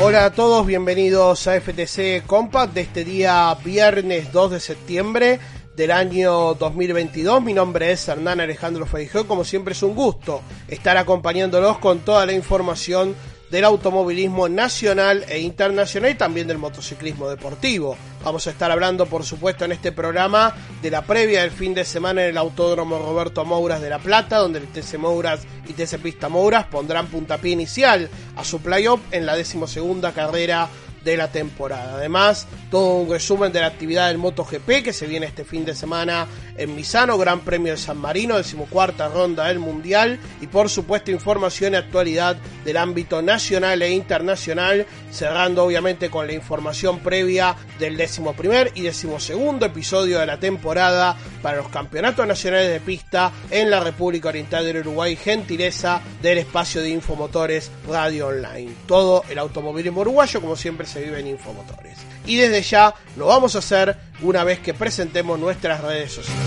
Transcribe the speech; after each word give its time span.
Hola 0.00 0.26
a 0.26 0.32
todos, 0.32 0.64
bienvenidos 0.64 1.48
a 1.48 1.60
FTC 1.60 2.24
Compact 2.24 2.74
de 2.74 2.82
este 2.82 3.04
día 3.04 3.52
viernes 3.64 4.30
2 4.30 4.52
de 4.52 4.60
septiembre 4.60 5.40
del 5.76 5.90
año 5.90 6.54
2022. 6.54 7.42
Mi 7.42 7.52
nombre 7.52 7.90
es 7.90 8.06
Hernán 8.08 8.40
Alejandro 8.40 8.86
Feijó. 8.86 9.26
Como 9.26 9.44
siempre 9.44 9.72
es 9.72 9.82
un 9.82 9.94
gusto 9.94 10.42
estar 10.68 10.96
acompañándolos 10.96 11.78
con 11.78 12.00
toda 12.00 12.26
la 12.26 12.32
información 12.32 13.14
del 13.50 13.64
automovilismo 13.64 14.48
nacional 14.48 15.24
e 15.28 15.38
internacional 15.38 16.10
y 16.10 16.14
también 16.14 16.46
del 16.46 16.58
motociclismo 16.58 17.28
deportivo. 17.28 17.96
Vamos 18.24 18.46
a 18.46 18.50
estar 18.50 18.70
hablando, 18.70 19.06
por 19.06 19.24
supuesto, 19.24 19.64
en 19.64 19.72
este 19.72 19.92
programa 19.92 20.54
de 20.82 20.90
la 20.90 21.02
previa 21.02 21.42
del 21.42 21.50
fin 21.50 21.74
de 21.74 21.84
semana 21.84 22.22
en 22.24 22.30
el 22.30 22.38
Autódromo 22.38 22.98
Roberto 22.98 23.44
Mouras 23.44 23.80
de 23.80 23.90
La 23.90 23.98
Plata, 23.98 24.38
donde 24.38 24.58
el 24.58 24.66
TC 24.66 24.98
Mouras 24.98 25.46
y 25.68 25.72
TC 25.74 25.98
Pista 25.98 26.28
Mouras 26.28 26.66
pondrán 26.66 27.06
puntapié 27.06 27.52
inicial 27.52 28.08
a 28.34 28.44
su 28.44 28.60
playoff 28.60 29.00
en 29.12 29.26
la 29.26 29.36
decimosegunda 29.36 30.12
carrera 30.12 30.68
de 31.04 31.16
la 31.16 31.30
temporada. 31.30 31.94
Además, 31.94 32.46
todo 32.70 32.96
un 32.96 33.10
resumen 33.10 33.52
de 33.52 33.60
la 33.60 33.66
actividad 33.66 34.08
del 34.08 34.18
MotoGP 34.18 34.82
que 34.82 34.92
se 34.92 35.06
viene 35.06 35.26
este 35.26 35.44
fin 35.44 35.64
de 35.64 35.74
semana 35.74 36.26
en 36.56 36.74
Misano, 36.74 37.18
Gran 37.18 37.40
Premio 37.40 37.72
de 37.72 37.78
San 37.78 37.98
Marino, 37.98 38.36
decimocuarta 38.36 39.08
ronda 39.08 39.46
del 39.48 39.58
Mundial 39.58 40.18
y 40.40 40.46
por 40.46 40.68
supuesto 40.68 41.10
información 41.10 41.74
y 41.74 41.76
actualidad 41.76 42.36
del 42.64 42.76
ámbito 42.76 43.22
nacional 43.22 43.82
e 43.82 43.90
internacional, 43.90 44.86
cerrando 45.10 45.64
obviamente 45.64 46.10
con 46.10 46.26
la 46.26 46.32
información 46.32 47.00
previa 47.00 47.56
del 47.78 47.96
décimo 47.96 48.34
primer 48.34 48.72
y 48.74 48.82
decimosegundo 48.82 49.66
episodio 49.66 50.18
de 50.18 50.26
la 50.26 50.38
temporada 50.38 51.16
para 51.42 51.58
los 51.58 51.68
campeonatos 51.68 52.26
nacionales 52.26 52.70
de 52.70 52.80
pista 52.80 53.32
en 53.50 53.70
la 53.70 53.80
República 53.80 54.28
Oriental 54.28 54.64
del 54.64 54.78
Uruguay, 54.78 55.16
gentileza 55.16 56.00
del 56.22 56.38
espacio 56.38 56.80
de 56.82 56.90
Infomotores 56.90 57.70
Radio 57.88 58.28
Online. 58.28 58.72
Todo 58.86 59.24
el 59.28 59.38
automovilismo 59.38 60.00
uruguayo, 60.00 60.40
como 60.40 60.56
siempre, 60.56 60.86
se 60.94 61.02
vive 61.02 61.18
en 61.18 61.26
Infomotores. 61.26 61.98
Y 62.24 62.36
desde 62.36 62.62
ya 62.62 62.94
lo 63.16 63.26
vamos 63.26 63.56
a 63.56 63.58
hacer 63.58 63.96
una 64.22 64.44
vez 64.44 64.60
que 64.60 64.74
presentemos 64.74 65.38
nuestras 65.40 65.80
redes 65.80 66.12
sociales. 66.12 66.40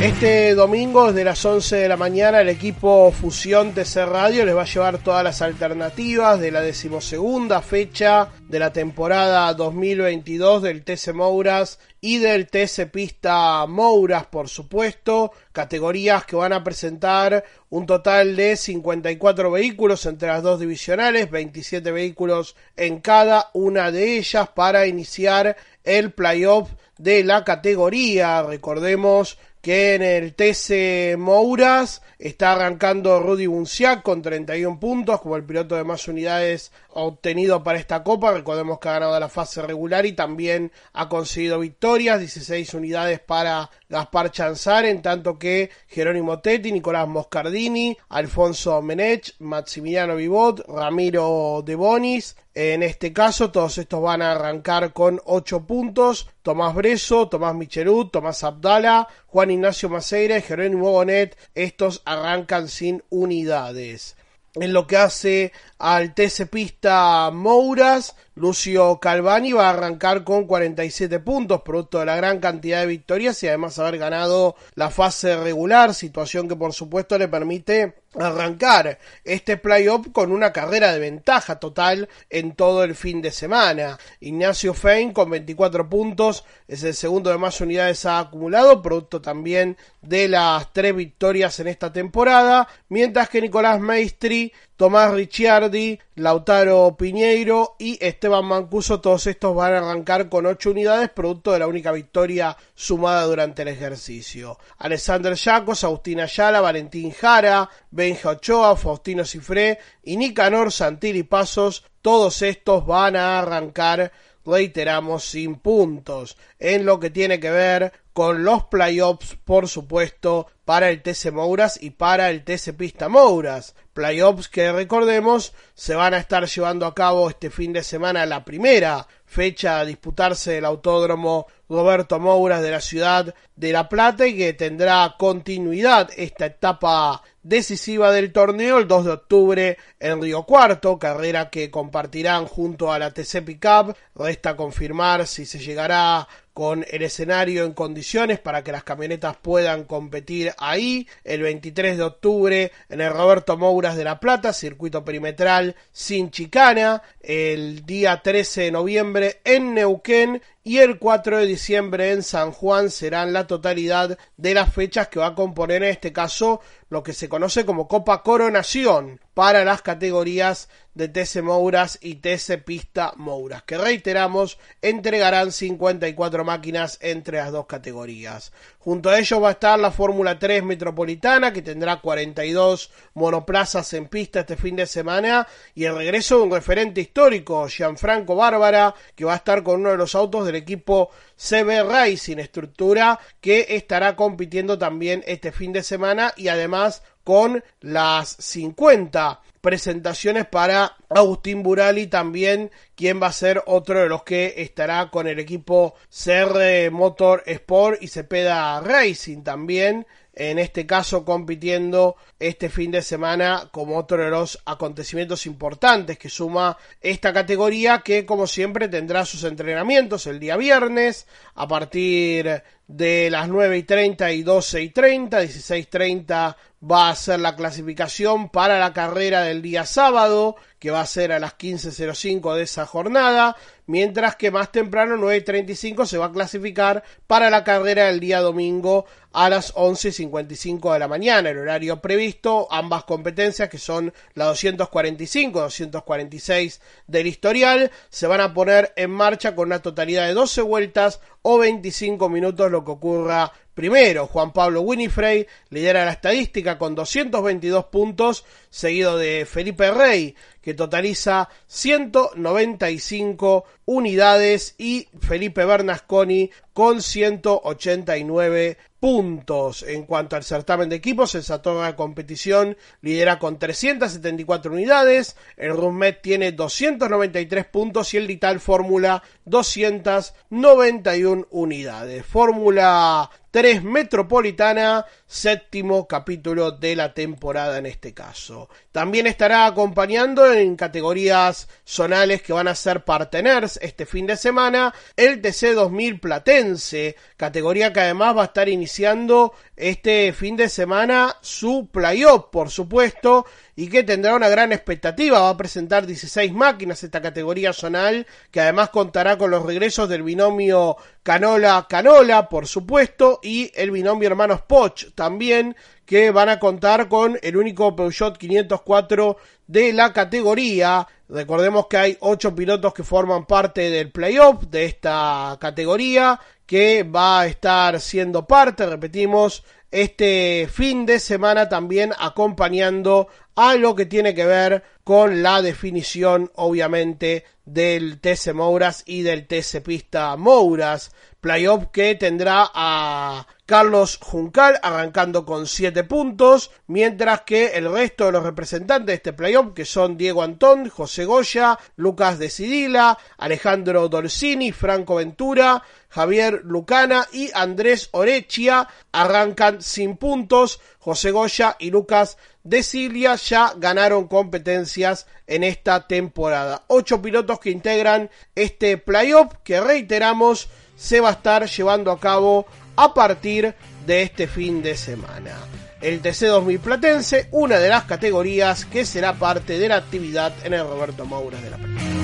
Este 0.00 0.54
domingo 0.54 1.06
desde 1.06 1.24
las 1.24 1.42
11 1.42 1.76
de 1.76 1.88
la 1.88 1.96
mañana 1.96 2.42
el 2.42 2.50
equipo 2.50 3.10
Fusión 3.12 3.72
TC 3.72 4.04
Radio 4.04 4.44
les 4.44 4.54
va 4.54 4.62
a 4.62 4.66
llevar 4.66 4.98
todas 4.98 5.24
las 5.24 5.40
alternativas 5.40 6.38
de 6.38 6.50
la 6.50 6.60
decimosegunda 6.60 7.62
fecha 7.62 8.28
de 8.46 8.58
la 8.58 8.74
temporada 8.74 9.52
2022 9.54 10.62
del 10.62 10.84
TC 10.84 11.14
Mouras 11.14 11.78
y 12.02 12.18
del 12.18 12.46
TC 12.46 12.90
Pista 12.92 13.64
Mouras, 13.66 14.26
por 14.26 14.50
supuesto, 14.50 15.32
categorías 15.52 16.26
que 16.26 16.36
van 16.36 16.52
a 16.52 16.62
presentar 16.62 17.42
un 17.70 17.86
total 17.86 18.36
de 18.36 18.56
54 18.56 19.50
vehículos 19.50 20.04
entre 20.04 20.28
las 20.28 20.42
dos 20.42 20.60
divisionales, 20.60 21.30
27 21.30 21.90
vehículos 21.90 22.54
en 22.76 23.00
cada 23.00 23.48
una 23.54 23.90
de 23.90 24.18
ellas 24.18 24.46
para 24.54 24.86
iniciar 24.86 25.56
el 25.84 26.12
playoff 26.12 26.70
de 26.98 27.24
la 27.24 27.44
categoría. 27.44 28.42
Recordemos 28.42 29.38
que 29.66 29.96
en 29.96 30.02
el 30.02 30.34
TC 30.34 31.18
Mouras 31.18 32.00
está 32.20 32.52
arrancando 32.52 33.18
Rudy 33.18 33.48
Bunciac 33.48 34.00
con 34.04 34.22
31 34.22 34.78
puntos 34.78 35.20
como 35.20 35.34
el 35.34 35.42
piloto 35.42 35.74
de 35.74 35.82
más 35.82 36.06
unidades 36.06 36.70
obtenido 36.90 37.64
para 37.64 37.80
esta 37.80 38.04
copa. 38.04 38.30
Recordemos 38.30 38.78
que 38.78 38.88
ha 38.88 38.92
ganado 38.92 39.18
la 39.18 39.28
fase 39.28 39.62
regular 39.62 40.06
y 40.06 40.12
también 40.12 40.70
ha 40.92 41.08
conseguido 41.08 41.58
victorias, 41.58 42.20
16 42.20 42.74
unidades 42.74 43.18
para 43.18 43.68
Gaspar 43.88 44.30
Chanzar, 44.30 44.84
en 44.84 45.02
tanto 45.02 45.36
que 45.36 45.70
Jerónimo 45.88 46.38
Tetti, 46.38 46.70
Nicolás 46.70 47.08
Moscardini, 47.08 47.98
Alfonso 48.10 48.80
Menech, 48.82 49.34
Maximiliano 49.40 50.14
Vivot, 50.14 50.64
Ramiro 50.68 51.60
De 51.66 51.74
Bonis. 51.74 52.36
En 52.58 52.82
este 52.82 53.12
caso, 53.12 53.50
todos 53.50 53.76
estos 53.76 54.00
van 54.00 54.22
a 54.22 54.32
arrancar 54.32 54.94
con 54.94 55.20
8 55.26 55.66
puntos. 55.66 56.30
Tomás 56.40 56.74
Breso, 56.74 57.28
Tomás 57.28 57.54
Michelut, 57.54 58.10
Tomás 58.10 58.42
Abdala, 58.44 59.08
Juan 59.26 59.50
Ignacio 59.50 59.90
Maceira 59.90 60.38
y 60.38 60.40
Jerónimo 60.40 60.90
Bonet. 60.90 61.36
Estos 61.54 62.00
arrancan 62.06 62.68
sin 62.68 63.04
unidades. 63.10 64.16
En 64.54 64.72
lo 64.72 64.86
que 64.86 64.96
hace 64.96 65.52
al 65.78 66.14
TC 66.14 66.46
Pista 66.50 67.30
Mouras, 67.30 68.16
Lucio 68.36 68.98
Calvani 69.00 69.52
va 69.52 69.68
a 69.68 69.70
arrancar 69.70 70.22
con 70.22 70.44
47 70.44 71.20
puntos, 71.20 71.62
producto 71.62 72.00
de 72.00 72.04
la 72.04 72.16
gran 72.16 72.38
cantidad 72.38 72.80
de 72.80 72.86
victorias 72.86 73.42
y 73.42 73.48
además 73.48 73.78
haber 73.78 73.96
ganado 73.96 74.56
la 74.74 74.90
fase 74.90 75.34
regular, 75.38 75.94
situación 75.94 76.46
que 76.46 76.54
por 76.54 76.74
supuesto 76.74 77.16
le 77.16 77.28
permite 77.28 77.94
arrancar 78.14 78.98
este 79.24 79.56
playoff 79.56 80.08
con 80.12 80.32
una 80.32 80.52
carrera 80.52 80.92
de 80.92 80.98
ventaja 80.98 81.58
total 81.58 82.10
en 82.28 82.52
todo 82.52 82.84
el 82.84 82.94
fin 82.94 83.22
de 83.22 83.30
semana. 83.30 83.98
Ignacio 84.20 84.74
Fein 84.74 85.12
con 85.12 85.30
24 85.30 85.88
puntos 85.88 86.44
es 86.68 86.82
el 86.82 86.94
segundo 86.94 87.30
de 87.30 87.38
más 87.38 87.58
unidades 87.62 88.04
acumulado, 88.04 88.82
producto 88.82 89.22
también 89.22 89.78
de 90.02 90.28
las 90.28 90.72
tres 90.74 90.94
victorias 90.94 91.58
en 91.60 91.68
esta 91.68 91.90
temporada, 91.90 92.68
mientras 92.90 93.30
que 93.30 93.40
Nicolás 93.40 93.80
Maestri, 93.80 94.52
Tomás 94.76 95.10
Ricciardi, 95.10 95.98
Lautaro 96.16 96.94
Piñeiro 96.98 97.76
y 97.78 97.96
Esteban 98.04 98.44
Mancuso, 98.44 99.00
todos 99.00 99.26
estos 99.26 99.56
van 99.56 99.72
a 99.72 99.78
arrancar 99.78 100.28
con 100.28 100.44
8 100.44 100.70
unidades, 100.70 101.08
producto 101.08 101.52
de 101.52 101.60
la 101.60 101.66
única 101.66 101.92
victoria 101.92 102.54
sumada 102.74 103.24
durante 103.24 103.62
el 103.62 103.68
ejercicio. 103.68 104.58
Alexander 104.76 105.32
Yacos, 105.34 105.82
Agustín 105.82 106.20
Ayala, 106.20 106.60
Valentín 106.60 107.10
Jara, 107.10 107.70
Benja 107.90 108.28
Ochoa, 108.28 108.76
Faustino 108.76 109.24
Cifré 109.24 109.78
y 110.02 110.18
Nicanor 110.18 110.70
Santilli 110.70 111.22
Pasos, 111.22 111.82
todos 112.02 112.42
estos 112.42 112.84
van 112.84 113.16
a 113.16 113.38
arrancar 113.38 114.12
reiteramos, 114.46 115.24
sin 115.24 115.56
puntos. 115.56 116.36
En 116.58 116.86
lo 116.86 117.00
que 117.00 117.10
tiene 117.10 117.40
que 117.40 117.50
ver 117.50 117.92
con 118.12 118.44
los 118.44 118.64
playoffs, 118.64 119.36
por 119.44 119.68
supuesto, 119.68 120.46
para 120.64 120.88
el 120.88 121.02
TC 121.02 121.32
Mouras 121.32 121.78
y 121.82 121.90
para 121.90 122.30
el 122.30 122.44
TC 122.44 122.74
Pista 122.74 123.10
Mouras. 123.10 123.74
Playoffs 123.92 124.48
que 124.48 124.72
recordemos 124.72 125.52
se 125.74 125.94
van 125.94 126.14
a 126.14 126.18
estar 126.18 126.46
llevando 126.46 126.86
a 126.86 126.94
cabo 126.94 127.28
este 127.28 127.50
fin 127.50 127.72
de 127.72 127.82
semana 127.82 128.24
la 128.24 128.44
primera 128.44 129.06
fecha 129.26 129.80
a 129.80 129.84
disputarse 129.84 130.58
el 130.58 130.64
autódromo 130.64 131.46
Roberto 131.68 132.18
Mouras 132.18 132.62
de 132.62 132.70
la 132.70 132.80
ciudad 132.80 133.34
de 133.54 133.72
La 133.72 133.88
Plata 133.88 134.26
y 134.26 134.36
que 134.36 134.52
tendrá 134.52 135.16
continuidad 135.18 136.10
esta 136.16 136.46
etapa 136.46 137.22
decisiva 137.48 138.10
del 138.10 138.32
torneo 138.32 138.78
el 138.78 138.88
2 138.88 139.04
de 139.04 139.10
octubre 139.12 139.78
en 140.00 140.20
Río 140.20 140.42
Cuarto, 140.42 140.98
carrera 140.98 141.48
que 141.48 141.70
compartirán 141.70 142.46
junto 142.46 142.92
a 142.92 142.98
la 142.98 143.12
TC 143.12 143.44
Pickup. 143.44 143.96
Resta 144.16 144.56
confirmar 144.56 145.26
si 145.26 145.46
se 145.46 145.60
llegará 145.60 146.26
con 146.56 146.86
el 146.90 147.02
escenario 147.02 147.64
en 147.64 147.74
condiciones 147.74 148.40
para 148.40 148.64
que 148.64 148.72
las 148.72 148.82
camionetas 148.82 149.36
puedan 149.36 149.84
competir 149.84 150.54
ahí 150.56 151.06
el 151.22 151.42
23 151.42 151.98
de 151.98 152.02
octubre 152.02 152.72
en 152.88 153.02
el 153.02 153.12
Roberto 153.12 153.58
Mouras 153.58 153.94
de 153.94 154.04
La 154.04 154.18
Plata, 154.20 154.54
circuito 154.54 155.04
perimetral 155.04 155.76
sin 155.92 156.30
chicana, 156.30 157.02
el 157.20 157.84
día 157.84 158.22
13 158.22 158.62
de 158.62 158.70
noviembre 158.70 159.40
en 159.44 159.74
Neuquén 159.74 160.40
y 160.64 160.78
el 160.78 160.98
4 160.98 161.40
de 161.40 161.46
diciembre 161.46 162.12
en 162.12 162.22
San 162.22 162.52
Juan 162.52 162.88
serán 162.88 163.34
la 163.34 163.46
totalidad 163.46 164.16
de 164.38 164.54
las 164.54 164.72
fechas 164.72 165.08
que 165.08 165.18
va 165.18 165.26
a 165.26 165.34
componer 165.34 165.82
en 165.82 165.90
este 165.90 166.14
caso 166.14 166.62
lo 166.88 167.02
que 167.02 167.12
se 167.12 167.28
conoce 167.28 167.66
como 167.66 167.86
Copa 167.86 168.22
Coronación 168.22 169.20
para 169.36 169.66
las 169.66 169.82
categorías 169.82 170.70
de 170.94 171.08
TC 171.08 171.42
Mouras 171.42 171.98
y 172.00 172.14
TC 172.14 172.64
Pista 172.64 173.12
Mouras, 173.16 173.64
que 173.64 173.76
reiteramos 173.76 174.58
entregarán 174.80 175.52
54 175.52 176.42
máquinas 176.42 176.96
entre 177.02 177.36
las 177.36 177.52
dos 177.52 177.66
categorías. 177.66 178.50
Junto 178.78 179.10
a 179.10 179.18
ello 179.18 179.42
va 179.42 179.50
a 179.50 179.52
estar 179.52 179.78
la 179.78 179.90
Fórmula 179.90 180.38
3 180.38 180.64
Metropolitana, 180.64 181.52
que 181.52 181.60
tendrá 181.60 182.00
42 182.00 182.90
monoplazas 183.12 183.92
en 183.92 184.08
pista 184.08 184.40
este 184.40 184.56
fin 184.56 184.76
de 184.76 184.86
semana, 184.86 185.46
y 185.74 185.84
el 185.84 185.96
regreso 185.96 186.38
de 186.38 186.44
un 186.44 186.52
referente 186.52 187.02
histórico, 187.02 187.68
Gianfranco 187.68 188.36
Bárbara, 188.36 188.94
que 189.14 189.26
va 189.26 189.34
a 189.34 189.36
estar 189.36 189.62
con 189.62 189.80
uno 189.80 189.90
de 189.90 189.98
los 189.98 190.14
autos 190.14 190.46
del 190.46 190.54
equipo 190.54 191.10
CB 191.36 191.82
Racing, 191.86 192.38
estructura 192.38 193.20
que 193.42 193.66
estará 193.68 194.16
compitiendo 194.16 194.78
también 194.78 195.22
este 195.26 195.52
fin 195.52 195.74
de 195.74 195.82
semana 195.82 196.32
y 196.38 196.48
además 196.48 197.02
con 197.26 197.64
las 197.80 198.36
50 198.38 199.40
presentaciones 199.60 200.46
para 200.46 200.96
Agustín 201.08 201.64
Burali 201.64 202.06
también, 202.06 202.70
quien 202.94 203.20
va 203.20 203.26
a 203.26 203.32
ser 203.32 203.64
otro 203.66 203.98
de 203.98 204.08
los 204.08 204.22
que 204.22 204.54
estará 204.58 205.10
con 205.10 205.26
el 205.26 205.40
equipo 205.40 205.96
CR 206.08 206.92
Motor 206.92 207.42
Sport 207.44 208.00
y 208.00 208.06
Cepeda 208.06 208.80
Racing 208.80 209.42
también 209.42 210.06
en 210.36 210.58
este 210.58 210.86
caso 210.86 211.24
compitiendo 211.24 212.16
este 212.38 212.68
fin 212.68 212.90
de 212.90 213.00
semana 213.00 213.70
como 213.72 213.96
otro 213.96 214.22
de 214.22 214.30
los 214.30 214.60
acontecimientos 214.66 215.46
importantes 215.46 216.18
que 216.18 216.28
suma 216.28 216.76
esta 217.00 217.32
categoría 217.32 218.02
que 218.04 218.26
como 218.26 218.46
siempre 218.46 218.88
tendrá 218.88 219.24
sus 219.24 219.44
entrenamientos 219.44 220.26
el 220.26 220.38
día 220.38 220.58
viernes 220.58 221.26
a 221.54 221.66
partir 221.66 222.62
de 222.86 223.30
las 223.30 223.48
9 223.48 223.78
y 223.78 223.82
30 223.82 224.32
y 224.32 224.42
12 224.42 224.82
y 224.82 224.90
30, 224.90 225.40
16 225.40 225.88
30 225.88 226.56
va 226.88 227.10
a 227.10 227.16
ser 227.16 227.40
la 227.40 227.56
clasificación 227.56 228.48
para 228.48 228.78
la 228.78 228.92
carrera 228.92 229.42
del 229.42 229.62
día 229.62 229.84
sábado, 229.84 230.56
que 230.78 230.90
va 230.90 231.00
a 231.00 231.06
ser 231.06 231.32
a 231.32 231.40
las 231.40 231.56
15.05 231.56 232.54
de 232.54 232.62
esa 232.62 232.86
jornada, 232.86 233.56
mientras 233.86 234.36
que 234.36 234.50
más 234.50 234.70
temprano, 234.70 235.16
9.35, 235.16 236.06
se 236.06 236.18
va 236.18 236.26
a 236.26 236.32
clasificar 236.32 237.02
para 237.26 237.50
la 237.50 237.64
carrera 237.64 238.06
del 238.06 238.20
día 238.20 238.40
domingo 238.40 239.06
a 239.32 239.48
las 239.50 239.74
11.55 239.74 240.92
de 240.92 240.98
la 240.98 241.08
mañana, 241.08 241.50
el 241.50 241.58
horario 241.58 242.00
previsto, 242.00 242.68
ambas 242.70 243.04
competencias 243.04 243.68
que 243.68 243.78
son 243.78 244.12
la 244.34 244.46
245, 244.46 245.60
246 245.60 246.80
del 247.06 247.26
historial, 247.26 247.90
se 248.10 248.26
van 248.26 248.40
a 248.40 248.54
poner 248.54 248.92
en 248.96 249.10
marcha 249.10 249.54
con 249.54 249.68
una 249.68 249.82
totalidad 249.82 250.26
de 250.26 250.34
12 250.34 250.62
vueltas 250.62 251.20
o 251.42 251.58
25 251.58 252.28
minutos, 252.28 252.70
lo 252.70 252.84
que 252.84 252.92
ocurra 252.92 253.52
Primero, 253.76 254.26
Juan 254.26 254.54
Pablo 254.54 254.80
Winifrey 254.80 255.46
lidera 255.68 256.06
la 256.06 256.12
estadística 256.12 256.78
con 256.78 256.94
222 256.94 257.84
puntos, 257.84 258.42
seguido 258.76 259.16
de 259.16 259.46
Felipe 259.46 259.90
Rey, 259.90 260.36
que 260.60 260.74
totaliza 260.74 261.48
195 261.66 263.64
unidades, 263.86 264.74
y 264.76 265.08
Felipe 265.18 265.64
Bernasconi 265.64 266.50
con 266.74 267.00
189 267.00 268.76
puntos. 269.00 269.82
En 269.82 270.02
cuanto 270.02 270.36
al 270.36 270.44
certamen 270.44 270.90
de 270.90 270.96
equipos, 270.96 271.34
el 271.34 271.42
de 271.42 271.96
competición 271.96 272.76
lidera 273.00 273.38
con 273.38 273.58
374 273.58 274.72
unidades, 274.72 275.36
el 275.56 275.74
Rummet 275.74 276.20
tiene 276.20 276.52
293 276.52 277.64
puntos 277.64 278.12
y 278.12 278.18
el 278.18 278.26
Lital 278.26 278.60
Fórmula 278.60 279.22
291 279.46 281.46
unidades. 281.50 282.26
Fórmula 282.26 283.30
3 283.52 283.84
Metropolitana, 283.84 285.06
séptimo 285.26 286.06
capítulo 286.06 286.72
de 286.72 286.94
la 286.94 287.14
temporada 287.14 287.78
en 287.78 287.86
este 287.86 288.12
caso. 288.12 288.65
También 288.92 289.26
estará 289.26 289.66
acompañando 289.66 290.52
en 290.52 290.76
categorías 290.76 291.68
zonales 291.84 292.42
que 292.42 292.52
van 292.52 292.68
a 292.68 292.74
ser 292.74 293.04
parteners 293.04 293.78
este 293.82 294.06
fin 294.06 294.26
de 294.26 294.36
semana 294.36 294.94
el 295.16 295.40
TC 295.40 295.74
2000 295.74 296.20
Platense, 296.20 297.16
categoría 297.36 297.92
que 297.92 298.00
además 298.00 298.36
va 298.36 298.42
a 298.42 298.46
estar 298.46 298.68
iniciando 298.68 299.52
este 299.76 300.32
fin 300.32 300.56
de 300.56 300.68
semana 300.68 301.36
su 301.40 301.88
playoff, 301.92 302.46
por 302.50 302.70
supuesto, 302.70 303.46
y 303.76 303.88
que 303.88 304.02
tendrá 304.02 304.34
una 304.34 304.48
gran 304.48 304.72
expectativa. 304.72 305.40
Va 305.40 305.50
a 305.50 305.56
presentar 305.56 306.06
16 306.06 306.52
máquinas 306.52 307.04
esta 307.04 307.20
categoría 307.20 307.74
zonal, 307.74 308.26
que 308.50 308.60
además 308.60 308.88
contará 308.88 309.36
con 309.36 309.50
los 309.50 309.64
regresos 309.64 310.08
del 310.08 310.22
binomio 310.22 310.96
Canola-Canola, 311.22 312.48
por 312.48 312.66
supuesto, 312.66 313.38
y 313.42 313.70
el 313.74 313.90
binomio 313.90 314.28
hermanos 314.28 314.62
Poch 314.62 315.12
también, 315.14 315.76
que 316.06 316.30
van 316.30 316.48
a 316.48 316.58
contar 316.58 317.08
con 317.08 317.38
el 317.42 317.56
único 317.56 317.94
Peugeot 317.94 318.38
504 318.38 319.36
de 319.66 319.92
la 319.92 320.12
categoría. 320.12 321.06
Recordemos 321.28 321.86
que 321.88 321.96
hay 321.98 322.16
8 322.20 322.54
pilotos 322.54 322.94
que 322.94 323.04
forman 323.04 323.44
parte 323.44 323.90
del 323.90 324.10
playoff 324.10 324.62
de 324.70 324.86
esta 324.86 325.56
categoría, 325.60 326.40
que 326.64 327.02
va 327.02 327.40
a 327.40 327.46
estar 327.46 328.00
siendo 328.00 328.46
parte, 328.46 328.86
repetimos, 328.86 329.64
este 329.96 330.68
fin 330.70 331.06
de 331.06 331.18
semana 331.18 331.70
también 331.70 332.12
acompañando 332.18 333.28
a 333.54 333.76
lo 333.76 333.94
que 333.94 334.04
tiene 334.04 334.34
que 334.34 334.44
ver 334.44 334.82
con 335.04 335.42
la 335.42 335.62
definición 335.62 336.52
obviamente 336.54 337.44
del 337.64 338.20
TC 338.20 338.52
Mouras 338.52 339.04
y 339.06 339.22
del 339.22 339.46
TC 339.46 339.82
Pista 339.82 340.36
Mouras. 340.36 341.12
Playoff 341.40 341.86
que 341.92 342.14
tendrá 342.14 342.70
a 342.74 343.46
Carlos 343.66 344.20
Juncal 344.22 344.78
arrancando 344.80 345.44
con 345.44 345.66
7 345.66 346.04
puntos, 346.04 346.70
mientras 346.86 347.40
que 347.40 347.76
el 347.76 347.90
resto 347.92 348.26
de 348.26 348.32
los 348.32 348.44
representantes 348.44 349.06
de 349.06 349.14
este 349.14 349.32
playoff, 349.32 349.74
que 349.74 349.84
son 349.84 350.16
Diego 350.16 350.44
Antón, 350.44 350.88
José 350.88 351.24
Goya, 351.24 351.76
Lucas 351.96 352.38
Decidila, 352.38 353.18
Alejandro 353.36 354.08
Dolcini, 354.08 354.70
Franco 354.70 355.16
Ventura, 355.16 355.82
Javier 356.08 356.62
Lucana 356.64 357.26
y 357.32 357.50
Andrés 357.52 358.08
Orechia, 358.12 358.88
arrancan 359.10 359.82
sin 359.82 360.16
puntos. 360.16 360.80
José 361.00 361.32
Goya 361.32 361.76
y 361.80 361.90
Lucas 361.90 362.38
Decilia 362.62 363.34
ya 363.34 363.72
ganaron 363.76 364.28
competencias 364.28 365.26
en 365.46 365.64
esta 365.64 366.06
temporada. 366.06 366.84
Ocho 366.86 367.20
pilotos 367.20 367.60
que 367.60 367.70
integran 367.70 368.30
este 368.54 368.96
playoff 368.96 369.54
que 369.62 369.80
reiteramos 369.80 370.68
se 370.96 371.20
va 371.20 371.28
a 371.28 371.32
estar 371.32 371.68
llevando 371.68 372.10
a 372.10 372.18
cabo 372.18 372.66
a 372.96 373.14
partir 373.14 373.74
de 374.06 374.22
este 374.22 374.46
fin 374.46 374.82
de 374.82 374.96
semana. 374.96 375.52
El 376.00 376.22
TC2000 376.22 376.78
Platense, 376.80 377.48
una 377.52 377.78
de 377.78 377.88
las 377.88 378.04
categorías 378.04 378.84
que 378.84 379.06
será 379.06 379.34
parte 379.34 379.78
de 379.78 379.88
la 379.88 379.96
actividad 379.96 380.52
en 380.64 380.74
el 380.74 380.86
Roberto 380.86 381.24
Mouras 381.24 381.62
de 381.62 381.70
la 381.70 381.76
Plata. 381.76 382.16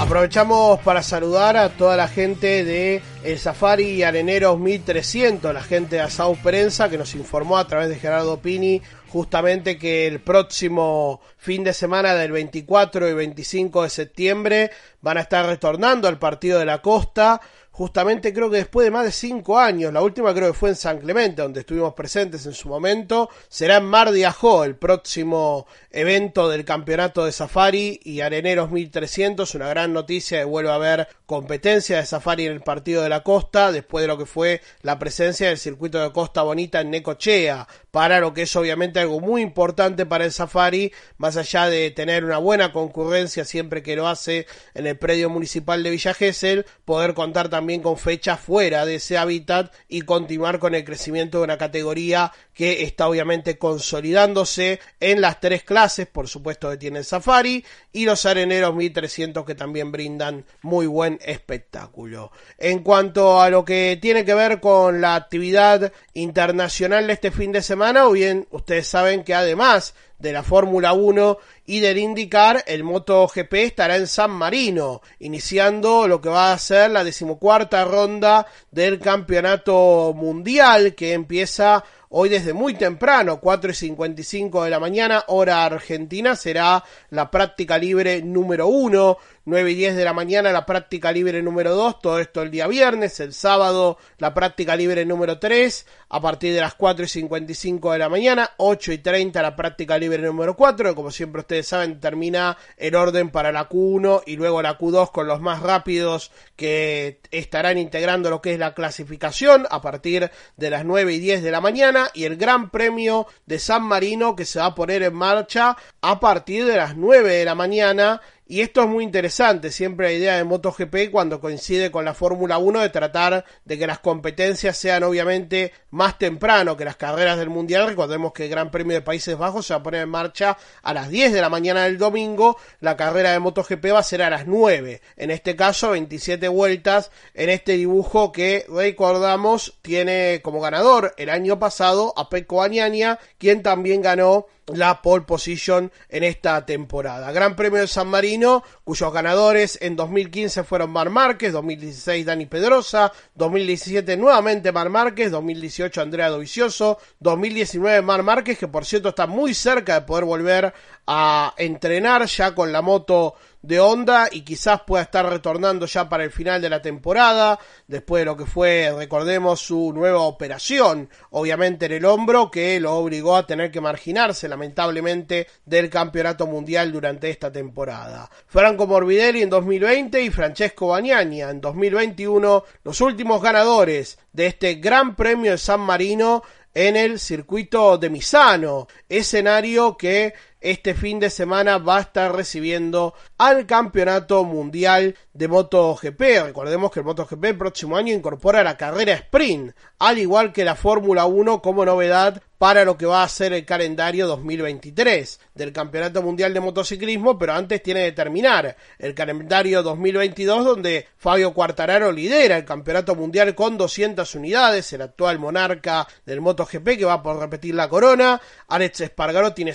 Aprovechamos 0.09 0.79
para 0.79 1.03
saludar 1.03 1.55
a 1.55 1.69
toda 1.69 1.95
la 1.95 2.07
gente 2.07 2.65
de 2.65 2.99
el 3.23 3.37
Safari 3.37 4.01
Areneros 4.01 4.59
1300, 4.59 5.53
la 5.53 5.61
gente 5.61 5.97
de 5.97 6.01
Asau 6.01 6.35
Prensa 6.35 6.89
que 6.89 6.97
nos 6.97 7.13
informó 7.13 7.59
a 7.59 7.67
través 7.67 7.89
de 7.89 7.99
Gerardo 7.99 8.41
Pini 8.41 8.81
justamente 9.07 9.77
que 9.77 10.07
el 10.07 10.19
próximo 10.19 11.21
fin 11.37 11.63
de 11.63 11.73
semana 11.73 12.15
del 12.15 12.31
24 12.31 13.07
y 13.07 13.13
25 13.13 13.83
de 13.83 13.89
septiembre 13.91 14.71
van 14.99 15.19
a 15.19 15.21
estar 15.21 15.45
retornando 15.45 16.07
al 16.07 16.17
partido 16.17 16.57
de 16.57 16.65
la 16.65 16.81
costa 16.81 17.39
justamente 17.79 18.33
creo 18.33 18.49
que 18.49 18.57
después 18.57 18.83
de 18.83 18.91
más 18.91 19.05
de 19.05 19.11
cinco 19.13 19.57
años, 19.57 19.93
la 19.93 20.01
última 20.01 20.33
creo 20.33 20.51
que 20.51 20.59
fue 20.59 20.67
en 20.67 20.75
San 20.75 20.99
Clemente, 20.99 21.41
donde 21.41 21.61
estuvimos 21.61 21.93
presentes 21.93 22.45
en 22.45 22.51
su 22.51 22.67
momento, 22.67 23.29
será 23.47 23.77
en 23.77 23.85
Mar 23.85 24.11
de 24.11 24.25
Ajó 24.25 24.65
el 24.65 24.75
próximo 24.75 25.65
evento 25.89 26.49
del 26.49 26.65
campeonato 26.65 27.23
de 27.23 27.31
Safari 27.31 28.01
y 28.03 28.19
Areneros 28.19 28.69
1300, 28.69 29.55
una 29.55 29.69
gran 29.69 29.93
noticia 29.93 30.39
de 30.39 30.43
vuelve 30.43 30.71
a 30.71 30.75
haber 30.75 31.07
competencia 31.25 31.95
de 31.95 32.05
Safari 32.05 32.47
en 32.47 32.51
el 32.51 32.61
partido 32.61 33.01
de 33.01 33.07
la 33.07 33.23
costa, 33.23 33.71
después 33.71 34.01
de 34.01 34.09
lo 34.09 34.17
que 34.17 34.25
fue 34.25 34.59
la 34.81 34.99
presencia 34.99 35.47
del 35.47 35.57
circuito 35.57 36.01
de 36.01 36.11
Costa 36.11 36.41
Bonita 36.41 36.81
en 36.81 36.89
Necochea, 36.89 37.65
para 37.91 38.19
lo 38.19 38.33
que 38.33 38.41
es 38.41 38.55
obviamente 38.57 38.99
algo 38.99 39.21
muy 39.21 39.41
importante 39.41 40.05
para 40.05 40.25
el 40.25 40.33
Safari, 40.33 40.91
más 41.17 41.37
allá 41.37 41.69
de 41.69 41.91
tener 41.91 42.25
una 42.25 42.39
buena 42.39 42.73
concurrencia 42.73 43.45
siempre 43.45 43.81
que 43.81 43.95
lo 43.95 44.09
hace 44.09 44.47
en 44.73 44.85
el 44.85 44.97
predio 44.97 45.29
municipal 45.29 45.81
de 45.81 45.91
Villa 45.91 46.13
Gesell, 46.13 46.65
poder 46.83 47.13
contar 47.13 47.47
también 47.47 47.68
con 47.77 47.97
fechas 47.97 48.39
fuera 48.39 48.85
de 48.85 48.95
ese 48.95 49.17
hábitat 49.17 49.71
y 49.87 50.01
continuar 50.01 50.57
con 50.57 50.73
el 50.73 50.83
crecimiento 50.83 51.37
de 51.37 51.43
una 51.43 51.57
categoría 51.57 52.31
que 52.53 52.83
está 52.83 53.07
obviamente 53.07 53.57
consolidándose 53.57 54.79
en 54.99 55.21
las 55.21 55.39
tres 55.39 55.63
clases, 55.63 56.07
por 56.07 56.27
supuesto 56.27 56.69
que 56.69 56.77
tiene 56.77 56.99
el 56.99 57.05
Safari 57.05 57.63
y 57.93 58.05
los 58.05 58.25
Areneros 58.25 58.75
1300 58.75 59.45
que 59.45 59.55
también 59.55 59.91
brindan 59.91 60.43
muy 60.61 60.87
buen 60.87 61.19
espectáculo. 61.23 62.31
En 62.57 62.79
cuanto 62.79 63.39
a 63.39 63.49
lo 63.49 63.63
que 63.63 63.97
tiene 64.01 64.25
que 64.25 64.33
ver 64.33 64.59
con 64.59 64.99
la 64.99 65.15
actividad 65.15 65.93
internacional 66.13 67.07
de 67.07 67.13
este 67.13 67.31
fin 67.31 67.51
de 67.51 67.61
semana, 67.61 68.07
o 68.07 68.11
bien 68.11 68.47
ustedes 68.51 68.87
saben 68.87 69.23
que 69.23 69.35
además 69.35 69.93
de 70.19 70.33
la 70.33 70.43
Fórmula 70.43 70.93
1 70.93 71.37
y 71.65 71.79
del 71.79 71.97
IndyCar, 71.97 72.63
el 72.67 72.83
MotoGP 72.83 73.53
estará 73.53 73.95
en 73.95 74.07
San 74.07 74.31
Marino, 74.31 75.01
iniciando 75.19 76.07
lo 76.07 76.19
que 76.21 76.29
va 76.29 76.51
a 76.51 76.57
ser 76.57 76.91
la 76.91 77.03
decimocuarta 77.03 77.85
ronda 77.85 78.45
del 78.71 78.99
Campeonato 78.99 80.13
Mundial 80.15 80.93
que 80.95 81.13
empieza 81.13 81.83
hoy 82.09 82.29
desde 82.29 82.53
muy 82.53 82.73
temprano, 82.73 83.39
4 83.39 83.71
y 83.71 83.73
55 83.75 84.63
de 84.63 84.69
la 84.69 84.79
mañana, 84.79 85.23
hora 85.27 85.63
argentina, 85.63 86.35
será 86.35 86.83
la 87.11 87.29
práctica 87.29 87.77
libre 87.77 88.21
número 88.21 88.67
1. 88.67 89.17
9 89.49 89.71
y 89.71 89.75
10 89.75 89.95
de 89.95 90.05
la 90.05 90.13
mañana 90.13 90.51
la 90.51 90.65
práctica 90.65 91.11
libre 91.11 91.41
número 91.41 91.75
2, 91.75 91.99
todo 92.01 92.19
esto 92.19 92.41
el 92.41 92.51
día 92.51 92.67
viernes, 92.67 93.19
el 93.19 93.33
sábado 93.33 93.97
la 94.17 94.33
práctica 94.33 94.75
libre 94.75 95.05
número 95.05 95.39
3, 95.39 95.85
a 96.09 96.21
partir 96.21 96.53
de 96.53 96.61
las 96.61 96.75
4 96.75 97.05
y 97.05 97.07
55 97.07 97.91
de 97.91 97.97
la 97.97 98.09
mañana, 98.09 98.51
8 98.57 98.93
y 98.93 98.97
30 98.99 99.41
la 99.41 99.55
práctica 99.55 99.97
libre 99.97 100.21
número 100.21 100.55
4, 100.55 100.95
como 100.95 101.11
siempre 101.11 101.41
ustedes 101.41 101.67
saben 101.67 101.99
termina 101.99 102.57
el 102.77 102.95
orden 102.95 103.31
para 103.31 103.51
la 103.51 103.67
Q1 103.67 104.23
y 104.25 104.35
luego 104.35 104.61
la 104.61 104.77
Q2 104.77 105.11
con 105.11 105.27
los 105.27 105.41
más 105.41 105.61
rápidos 105.61 106.31
que 106.55 107.19
estarán 107.31 107.77
integrando 107.77 108.29
lo 108.29 108.41
que 108.41 108.53
es 108.53 108.59
la 108.59 108.73
clasificación 108.73 109.65
a 109.69 109.81
partir 109.81 110.29
de 110.57 110.69
las 110.69 110.85
9 110.85 111.13
y 111.13 111.19
10 111.19 111.41
de 111.43 111.51
la 111.51 111.61
mañana 111.61 112.11
y 112.13 112.25
el 112.25 112.37
Gran 112.37 112.69
Premio 112.69 113.27
de 113.45 113.59
San 113.59 113.83
Marino 113.83 114.35
que 114.35 114.45
se 114.45 114.59
va 114.59 114.67
a 114.67 114.75
poner 114.75 115.03
en 115.03 115.15
marcha 115.15 115.75
a 116.01 116.19
partir 116.19 116.65
de 116.65 116.77
las 116.77 116.95
9 116.95 117.33
de 117.33 117.45
la 117.45 117.55
mañana 117.55 118.21
y 118.51 118.61
esto 118.61 118.81
es 118.81 118.87
muy 118.87 119.03
interesante, 119.03 119.71
siempre 119.71 120.07
la 120.07 120.13
idea 120.13 120.37
de 120.37 120.43
MotoGP 120.43 121.11
cuando 121.11 121.39
coincide 121.39 121.91
con 121.91 122.03
la 122.03 122.15
Fórmula 122.15 122.57
1 122.57 122.79
de 122.79 122.89
tratar 122.89 123.45
de 123.63 123.77
que 123.77 123.85
las 123.85 123.99
competencias 123.99 124.75
sean 124.75 125.03
obviamente 125.03 125.71
más 125.91 126.17
temprano 126.17 126.75
que 126.75 126.83
las 126.83 126.95
carreras 126.95 127.37
del 127.37 127.51
Mundial. 127.51 127.87
Recordemos 127.87 128.33
que 128.33 128.45
el 128.45 128.49
Gran 128.49 128.71
Premio 128.71 128.95
de 128.95 129.03
Países 129.03 129.37
Bajos 129.37 129.67
se 129.67 129.75
va 129.75 129.81
a 129.81 129.83
poner 129.83 130.01
en 130.01 130.09
marcha 130.09 130.57
a 130.81 130.95
las 130.95 131.09
10 131.09 131.31
de 131.31 131.41
la 131.41 131.49
mañana 131.49 131.83
del 131.83 131.99
domingo, 131.99 132.57
la 132.79 132.97
carrera 132.97 133.33
de 133.33 133.39
MotoGP 133.39 133.93
va 133.93 133.99
a 133.99 134.03
ser 134.03 134.23
a 134.23 134.31
las 134.31 134.47
9. 134.47 134.99
En 135.15 135.29
este 135.29 135.55
caso 135.55 135.91
27 135.91 136.47
vueltas 136.47 137.11
en 137.35 137.51
este 137.51 137.73
dibujo 137.73 138.31
que 138.31 138.65
recordamos 138.67 139.77
tiene 139.83 140.41
como 140.41 140.59
ganador 140.59 141.13
el 141.17 141.29
año 141.29 141.59
pasado 141.59 142.15
a 142.17 142.29
Pecco 142.29 142.63
Añaña, 142.63 143.19
quien 143.37 143.61
también 143.61 144.01
ganó 144.01 144.47
la 144.73 145.01
pole 145.01 145.25
position 145.25 145.91
en 146.09 146.23
esta 146.23 146.65
temporada. 146.65 147.31
Gran 147.31 147.55
Premio 147.55 147.79
de 147.79 147.87
San 147.87 148.07
Marino, 148.07 148.63
cuyos 148.83 149.11
ganadores 149.11 149.77
en 149.81 149.95
2015 149.95 150.63
fueron 150.63 150.91
Mar 150.91 151.09
Márquez, 151.09 151.53
2016 151.53 152.25
Dani 152.25 152.45
Pedrosa, 152.45 153.11
2017 153.35 154.17
nuevamente 154.17 154.71
Mar 154.71 154.89
Márquez, 154.89 155.31
2018 155.31 156.01
Andrea 156.01 156.29
Dovicioso, 156.29 156.97
2019 157.19 158.01
Mar 158.01 158.23
Márquez, 158.23 158.57
que 158.57 158.67
por 158.67 158.85
cierto 158.85 159.09
está 159.09 159.27
muy 159.27 159.53
cerca 159.53 159.95
de 159.99 160.05
poder 160.05 160.25
volver 160.25 160.73
a 161.11 161.55
entrenar 161.57 162.27
ya 162.27 162.53
con 162.53 162.71
la 162.71 162.83
moto 162.83 163.33
de 163.63 163.79
Honda 163.79 164.29
y 164.31 164.41
quizás 164.41 164.81
pueda 164.85 165.01
estar 165.01 165.27
retornando 165.27 165.87
ya 165.87 166.07
para 166.07 166.23
el 166.23 166.29
final 166.29 166.61
de 166.61 166.69
la 166.69 166.83
temporada, 166.83 167.57
después 167.87 168.21
de 168.21 168.25
lo 168.25 168.37
que 168.37 168.45
fue, 168.45 168.93
recordemos, 168.95 169.59
su 169.59 169.91
nueva 169.91 170.21
operación, 170.21 171.09
obviamente 171.31 171.87
en 171.87 171.93
el 171.93 172.05
hombro, 172.05 172.51
que 172.51 172.79
lo 172.79 172.93
obligó 172.93 173.35
a 173.35 173.47
tener 173.47 173.71
que 173.71 173.81
marginarse 173.81 174.47
lamentablemente 174.47 175.47
del 175.65 175.89
campeonato 175.89 176.45
mundial 176.45 176.91
durante 176.91 177.31
esta 177.31 177.51
temporada. 177.51 178.29
Franco 178.45 178.85
Morbidelli 178.85 179.41
en 179.41 179.49
2020 179.49 180.21
y 180.21 180.29
Francesco 180.29 180.89
Bagnagna 180.89 181.49
en 181.49 181.59
2021, 181.59 182.63
los 182.83 183.01
últimos 183.01 183.41
ganadores 183.41 184.19
de 184.31 184.45
este 184.45 184.75
Gran 184.75 185.15
Premio 185.15 185.53
de 185.53 185.57
San 185.57 185.79
Marino 185.79 186.43
en 186.73 186.95
el 186.95 187.19
circuito 187.19 187.97
de 187.97 188.09
Misano, 188.09 188.87
escenario 189.09 189.97
que 189.97 190.33
este 190.61 190.93
fin 190.93 191.19
de 191.19 191.29
semana 191.29 191.77
va 191.77 191.97
a 191.97 192.01
estar 192.01 192.35
recibiendo 192.35 193.13
al 193.37 193.65
Campeonato 193.65 194.43
Mundial 194.43 195.15
de 195.33 195.47
MotoGP. 195.47 196.21
Recordemos 196.45 196.91
que 196.91 196.99
el 196.99 197.05
MotoGP 197.05 197.45
el 197.45 197.57
próximo 197.57 197.95
año 197.95 198.13
incorpora 198.13 198.63
la 198.63 198.77
carrera 198.77 199.13
sprint, 199.13 199.73
al 199.99 200.17
igual 200.17 200.51
que 200.51 200.65
la 200.65 200.75
Fórmula 200.75 201.25
1 201.25 201.61
como 201.61 201.85
novedad 201.85 202.41
para 202.59 202.83
lo 202.83 202.97
que 202.97 203.05
va 203.05 203.23
a 203.23 203.29
ser 203.29 203.53
el 203.53 203.65
calendario 203.65 204.27
2023 204.27 205.39
del 205.55 205.71
Campeonato 205.71 206.21
Mundial 206.21 206.53
de 206.53 206.59
Motociclismo, 206.59 207.39
pero 207.39 207.53
antes 207.53 207.81
tiene 207.81 208.03
que 208.03 208.11
terminar 208.11 208.75
el 208.97 209.15
calendario 209.15 209.81
2022 209.81 210.65
donde 210.65 211.07
Fabio 211.15 211.53
Quartararo 211.53 212.11
lidera 212.11 212.57
el 212.57 212.65
Campeonato 212.65 213.15
Mundial 213.15 213.55
con 213.55 213.77
200 213.77 214.35
unidades, 214.35 214.91
el 214.91 215.03
actual 215.03 215.39
monarca 215.39 216.05
del 216.25 216.41
MotoGP 216.41 216.97
que 216.97 217.05
va 217.05 217.23
por 217.23 217.39
repetir 217.39 217.75
la 217.75 217.87
corona, 217.87 218.41
Alex 218.67 219.01
Espargaro 219.01 219.53
tiene 219.53 219.73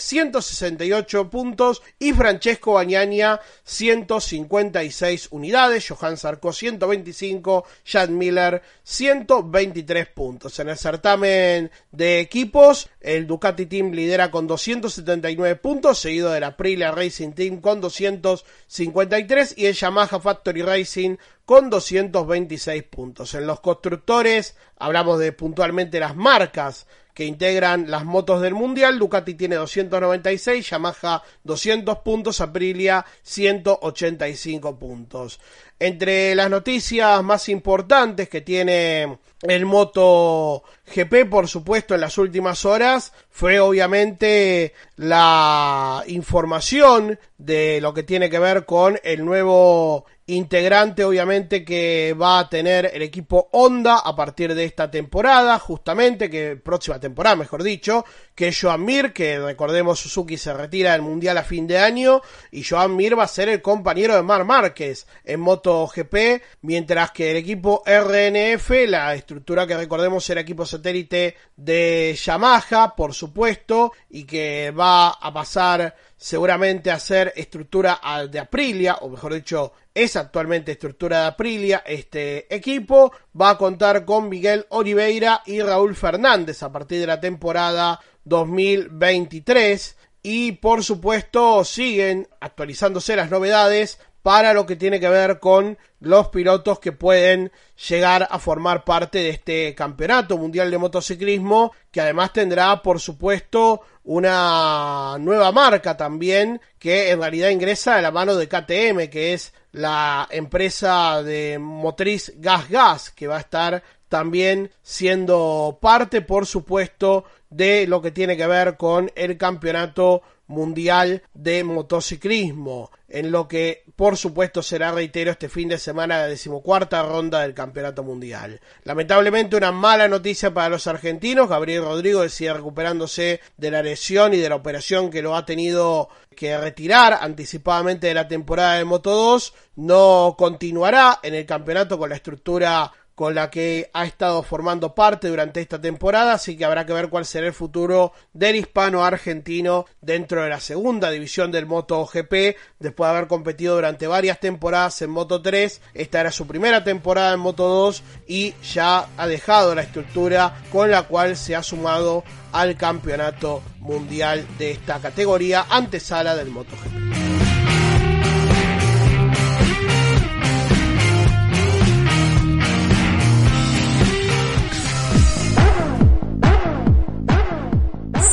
168 0.77 1.31
puntos 1.31 1.83
y 1.99 2.13
Francesco 2.13 2.75
Bagnagna 2.75 3.41
156 3.65 5.29
unidades, 5.31 5.89
Johan 5.89 6.17
Sarko 6.17 6.53
125, 6.53 7.65
Jan 7.85 8.17
Miller 8.17 8.63
123 8.83 10.07
puntos. 10.09 10.59
En 10.59 10.69
el 10.69 10.77
certamen 10.77 11.71
de 11.91 12.21
equipos, 12.21 12.89
el 13.01 13.27
Ducati 13.27 13.67
Team 13.67 13.93
lidera 13.93 14.31
con 14.31 14.47
279 14.47 15.57
puntos, 15.57 15.99
seguido 15.99 16.31
del 16.31 16.45
Aprilia 16.45 16.91
Racing 16.91 17.33
Team 17.33 17.61
con 17.61 17.81
253 17.81 19.55
y 19.57 19.67
el 19.67 19.75
Yamaha 19.75 20.21
Factory 20.21 20.63
Racing 20.63 21.17
con 21.45 21.71
226 21.71 22.83
puntos. 22.85 23.35
En 23.35 23.47
los 23.47 23.61
constructores 23.61 24.57
hablamos 24.79 25.19
de 25.19 25.33
puntualmente 25.33 26.01
las 26.01 26.17
marcas 26.17 26.87
que 27.15 27.25
integran 27.25 27.91
las 27.91 28.05
motos 28.05 28.43
del 28.43 28.55
Mundial. 28.55 28.99
Ducati 28.99 29.35
tiene 29.35 29.55
296, 29.55 30.69
Yamaha 30.69 31.23
200 31.45 31.99
puntos, 31.99 32.41
Aprilia 32.41 33.07
185 33.23 34.79
puntos. 34.79 35.41
Entre 35.79 36.35
las 36.35 36.49
noticias 36.49 37.23
más 37.23 37.49
importantes 37.49 38.29
que 38.29 38.41
tiene 38.41 39.19
el 39.43 39.67
Moto 39.67 40.63
GP, 40.95 41.29
por 41.29 41.49
supuesto, 41.49 41.95
en 41.95 42.01
las 42.01 42.17
últimas 42.17 42.65
horas, 42.65 43.13
fue 43.31 43.61
obviamente 43.61 44.73
la 44.97 46.03
información 46.07 47.19
de 47.39 47.81
lo 47.81 47.93
que 47.93 48.05
tiene 48.05 48.31
que 48.31 48.39
ver 48.39 48.65
con 48.65 48.99
el 49.03 49.25
nuevo 49.25 50.07
integrante 50.27 51.05
obviamente 51.05 51.65
que 51.65 52.17
va 52.19 52.39
a 52.39 52.49
tener 52.49 52.91
el 52.95 53.03
equipo 53.03 53.49
Honda 53.53 53.99
a 53.99 54.17
partir 54.17 54.55
de 54.55 54.65
esta 54.65 54.91
temporada, 54.91 55.59
justamente, 55.59 56.31
que 56.31 56.57
próxima 56.57 56.99
temporada, 56.99 57.37
mejor 57.37 57.63
dicho, 57.63 58.05
que 58.35 58.49
es 58.49 58.59
Joan 58.59 58.85
Mir, 58.85 59.13
que 59.13 59.39
recordemos 59.39 60.01
Suzuki 60.01 60.39
se 60.39 60.55
retira 60.55 60.93
del 60.93 61.03
Mundial 61.03 61.37
a 61.37 61.45
fin 61.45 61.67
de 61.67 61.79
año, 61.79 62.23
y 62.51 62.65
Joan 62.65 62.97
Mir 62.97 63.19
va 63.19 63.25
a 63.25 63.29
ser 63.29 63.51
el 63.51 63.61
compañero 63.61 64.15
de 64.15 64.23
Mar 64.23 64.45
Márquez 64.45 65.07
en 65.25 65.41
Moto 65.41 65.74
MotoGP, 65.75 66.43
mientras 66.63 67.11
que 67.11 67.31
el 67.33 67.37
equipo 67.39 67.83
RNF, 67.85 68.71
la 68.89 69.15
estructura 69.15 69.67
que 69.67 69.77
recordemos 69.77 70.29
era 70.31 70.41
equipo 70.41 70.65
satélite 70.65 71.37
de 71.57 72.17
Yamaha, 72.23 72.95
por 72.95 73.13
supuesto, 73.13 73.93
y 74.11 74.25
que 74.25 74.71
va 74.71 75.11
a 75.11 75.33
pasar 75.33 75.95
seguramente 76.17 76.91
a 76.91 76.99
ser 76.99 77.33
estructura 77.37 78.01
de 78.31 78.39
Aprilia, 78.39 78.97
o 79.01 79.09
mejor 79.09 79.35
dicho, 79.35 79.73
es 79.93 80.17
actualmente 80.17 80.73
estructura 80.73 81.23
de 81.23 81.27
Aprilia. 81.27 81.83
Este 81.85 82.55
equipo 82.55 83.13
va 83.39 83.51
a 83.51 83.59
contar 83.59 84.05
con 84.05 84.29
Miguel 84.29 84.67
Oliveira 84.71 85.43
y 85.47 85.61
Raúl 85.61 85.95
Fernández 85.95 86.63
a 86.63 86.73
partir 86.73 87.01
de 87.01 87.07
la 87.07 87.21
temporada 87.21 88.01
2023 88.25 89.97
y 90.23 90.53
por 90.53 90.83
supuesto 90.83 91.63
siguen 91.65 92.27
actualizándose 92.41 93.15
las 93.15 93.31
novedades 93.31 93.99
para 94.25 94.55
lo 94.55 94.65
que 94.65 94.77
tiene 94.77 94.99
que 94.99 95.09
ver 95.11 95.39
con 95.39 95.77
los 96.01 96.29
pilotos 96.29 96.79
que 96.79 96.93
pueden 96.93 97.53
llegar 97.91 98.27
a 98.31 98.39
formar 98.39 98.83
parte 98.83 99.19
de 99.19 99.29
este 99.29 99.75
campeonato 99.75 100.39
mundial 100.39 100.71
de 100.71 100.79
motociclismo, 100.79 101.73
que 101.91 102.01
además 102.01 102.33
tendrá, 102.33 102.81
por 102.81 103.01
supuesto, 103.01 103.83
una 104.03 105.19
nueva 105.21 105.53
marca 105.53 105.99
también, 105.99 106.59
que 106.79 107.11
en 107.11 107.21
realidad 107.21 107.51
ingresa 107.51 107.97
a 107.97 108.01
la 108.01 108.13
mano 108.13 108.35
de 108.35 108.49
KTM, 108.49 109.11
que 109.11 109.35
es 109.35 109.53
la 109.73 110.27
empresa 110.31 111.23
de 111.23 111.59
motriz 111.59 112.33
Gas 112.37 112.71
Gas, 112.71 113.11
que 113.11 113.27
va 113.27 113.37
a 113.37 113.41
estar 113.41 113.83
también 114.15 114.71
siendo 114.81 115.77
parte, 115.83 116.23
por 116.23 116.47
supuesto, 116.47 117.25
de 117.51 117.89
lo 117.89 118.01
que 118.01 118.13
tiene 118.13 118.37
que 118.37 118.47
ver 118.47 118.77
con 118.77 119.11
el 119.17 119.37
campeonato 119.37 120.23
mundial 120.47 121.25
de 121.35 121.65
motociclismo, 121.65 122.93
en 123.09 123.33
lo 123.33 123.49
que 123.49 123.83
por 123.97 124.17
supuesto 124.17 124.63
será, 124.63 124.93
reitero, 124.93 125.33
este 125.33 125.49
fin 125.49 125.69
de 125.69 125.79
semana 125.79 126.19
la 126.19 126.27
decimocuarta 126.29 127.03
ronda 127.03 127.41
del 127.41 127.55
campeonato 127.55 128.05
mundial. 128.05 128.61
Lamentablemente 128.85 129.57
una 129.57 129.73
mala 129.73 130.07
noticia 130.07 130.55
para 130.55 130.69
los 130.69 130.87
argentinos, 130.87 131.49
Gabriel 131.49 131.83
Rodrigo 131.83 132.29
sigue 132.29 132.53
recuperándose 132.53 133.41
de 133.57 133.71
la 133.73 133.83
lesión 133.83 134.33
y 134.33 134.39
de 134.39 134.49
la 134.49 134.55
operación 134.55 135.11
que 135.11 135.23
lo 135.23 135.35
ha 135.35 135.45
tenido 135.45 136.09
que 136.37 136.57
retirar 136.57 137.19
anticipadamente 137.21 138.07
de 138.07 138.15
la 138.15 138.29
temporada 138.29 138.75
de 138.75 138.85
Moto 138.85 139.11
2, 139.11 139.55
no 139.77 140.37
continuará 140.39 141.19
en 141.23 141.35
el 141.35 141.47
campeonato 141.47 141.99
con 141.99 142.11
la 142.11 142.17
estructura 142.17 142.93
con 143.15 143.35
la 143.35 143.51
que 143.51 143.91
ha 143.93 144.05
estado 144.05 144.43
formando 144.43 144.95
parte 144.95 145.29
durante 145.29 145.61
esta 145.61 145.81
temporada, 145.81 146.35
así 146.35 146.57
que 146.57 146.65
habrá 146.65 146.85
que 146.85 146.93
ver 146.93 147.09
cuál 147.09 147.25
será 147.25 147.47
el 147.47 147.53
futuro 147.53 148.13
del 148.33 148.57
hispano 148.57 149.05
argentino 149.05 149.87
dentro 150.01 150.43
de 150.43 150.49
la 150.49 150.61
segunda 150.61 151.11
división 151.11 151.53
del 151.53 151.67
MotoGP, 151.67 152.57
después 152.79 153.09
de 153.09 153.17
haber 153.17 153.29
competido 153.29 153.77
durante 153.77 154.07
varias 154.07 154.41
temporadas 154.41 155.01
en 155.03 155.11
Moto 155.11 155.41
3, 155.41 155.81
esta 155.95 156.21
era 156.21 156.33
su 156.33 156.47
primera 156.47 156.83
temporada 156.83 157.35
en 157.35 157.41
Moto 157.41 157.69
2 157.69 158.03
y 158.27 158.55
ya 158.73 159.09
ha 159.17 159.27
dejado 159.27 159.75
la 159.75 159.83
estructura 159.83 160.63
con 160.73 160.91
la 160.91 161.03
cual 161.05 161.37
se 161.37 161.55
ha 161.55 161.63
sumado 161.63 162.25
al 162.53 162.77
campeonato 162.77 163.63
mundial 163.79 164.47
de 164.59 164.73
esta 164.73 165.01
categoría 165.01 165.67
antesala 165.69 166.35
del 166.35 166.51
MotoGP. 166.51 167.74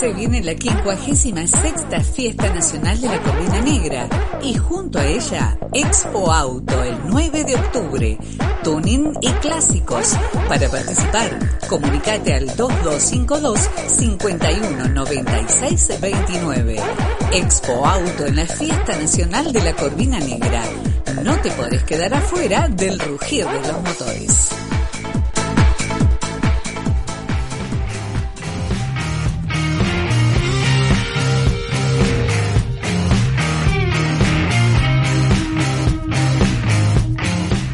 Se 0.01 0.11
viene 0.13 0.41
la 0.41 0.53
56 0.53 1.33
Fiesta 2.11 2.51
Nacional 2.51 2.99
de 2.99 3.07
la 3.07 3.21
Corvina 3.21 3.61
Negra 3.61 4.09
y 4.41 4.55
junto 4.55 4.97
a 4.97 5.05
ella 5.05 5.55
Expo 5.73 6.31
Auto 6.31 6.83
el 6.83 6.97
9 7.05 7.43
de 7.43 7.53
octubre, 7.53 8.17
tuning 8.63 9.13
y 9.21 9.29
clásicos. 9.33 10.17
Para 10.49 10.67
participar, 10.69 11.59
comunicate 11.69 12.33
al 12.33 12.47
2252 12.47 13.59
519629. 13.85 16.77
Expo 17.33 17.85
Auto 17.85 18.25
en 18.25 18.37
la 18.37 18.47
Fiesta 18.47 18.97
Nacional 18.97 19.53
de 19.53 19.61
la 19.61 19.73
Corvina 19.73 20.19
Negra. 20.19 20.63
No 21.21 21.39
te 21.41 21.51
podés 21.51 21.83
quedar 21.83 22.15
afuera 22.15 22.67
del 22.67 22.99
rugir 22.99 23.45
de 23.45 23.71
los 23.71 23.83
motores. 23.83 24.60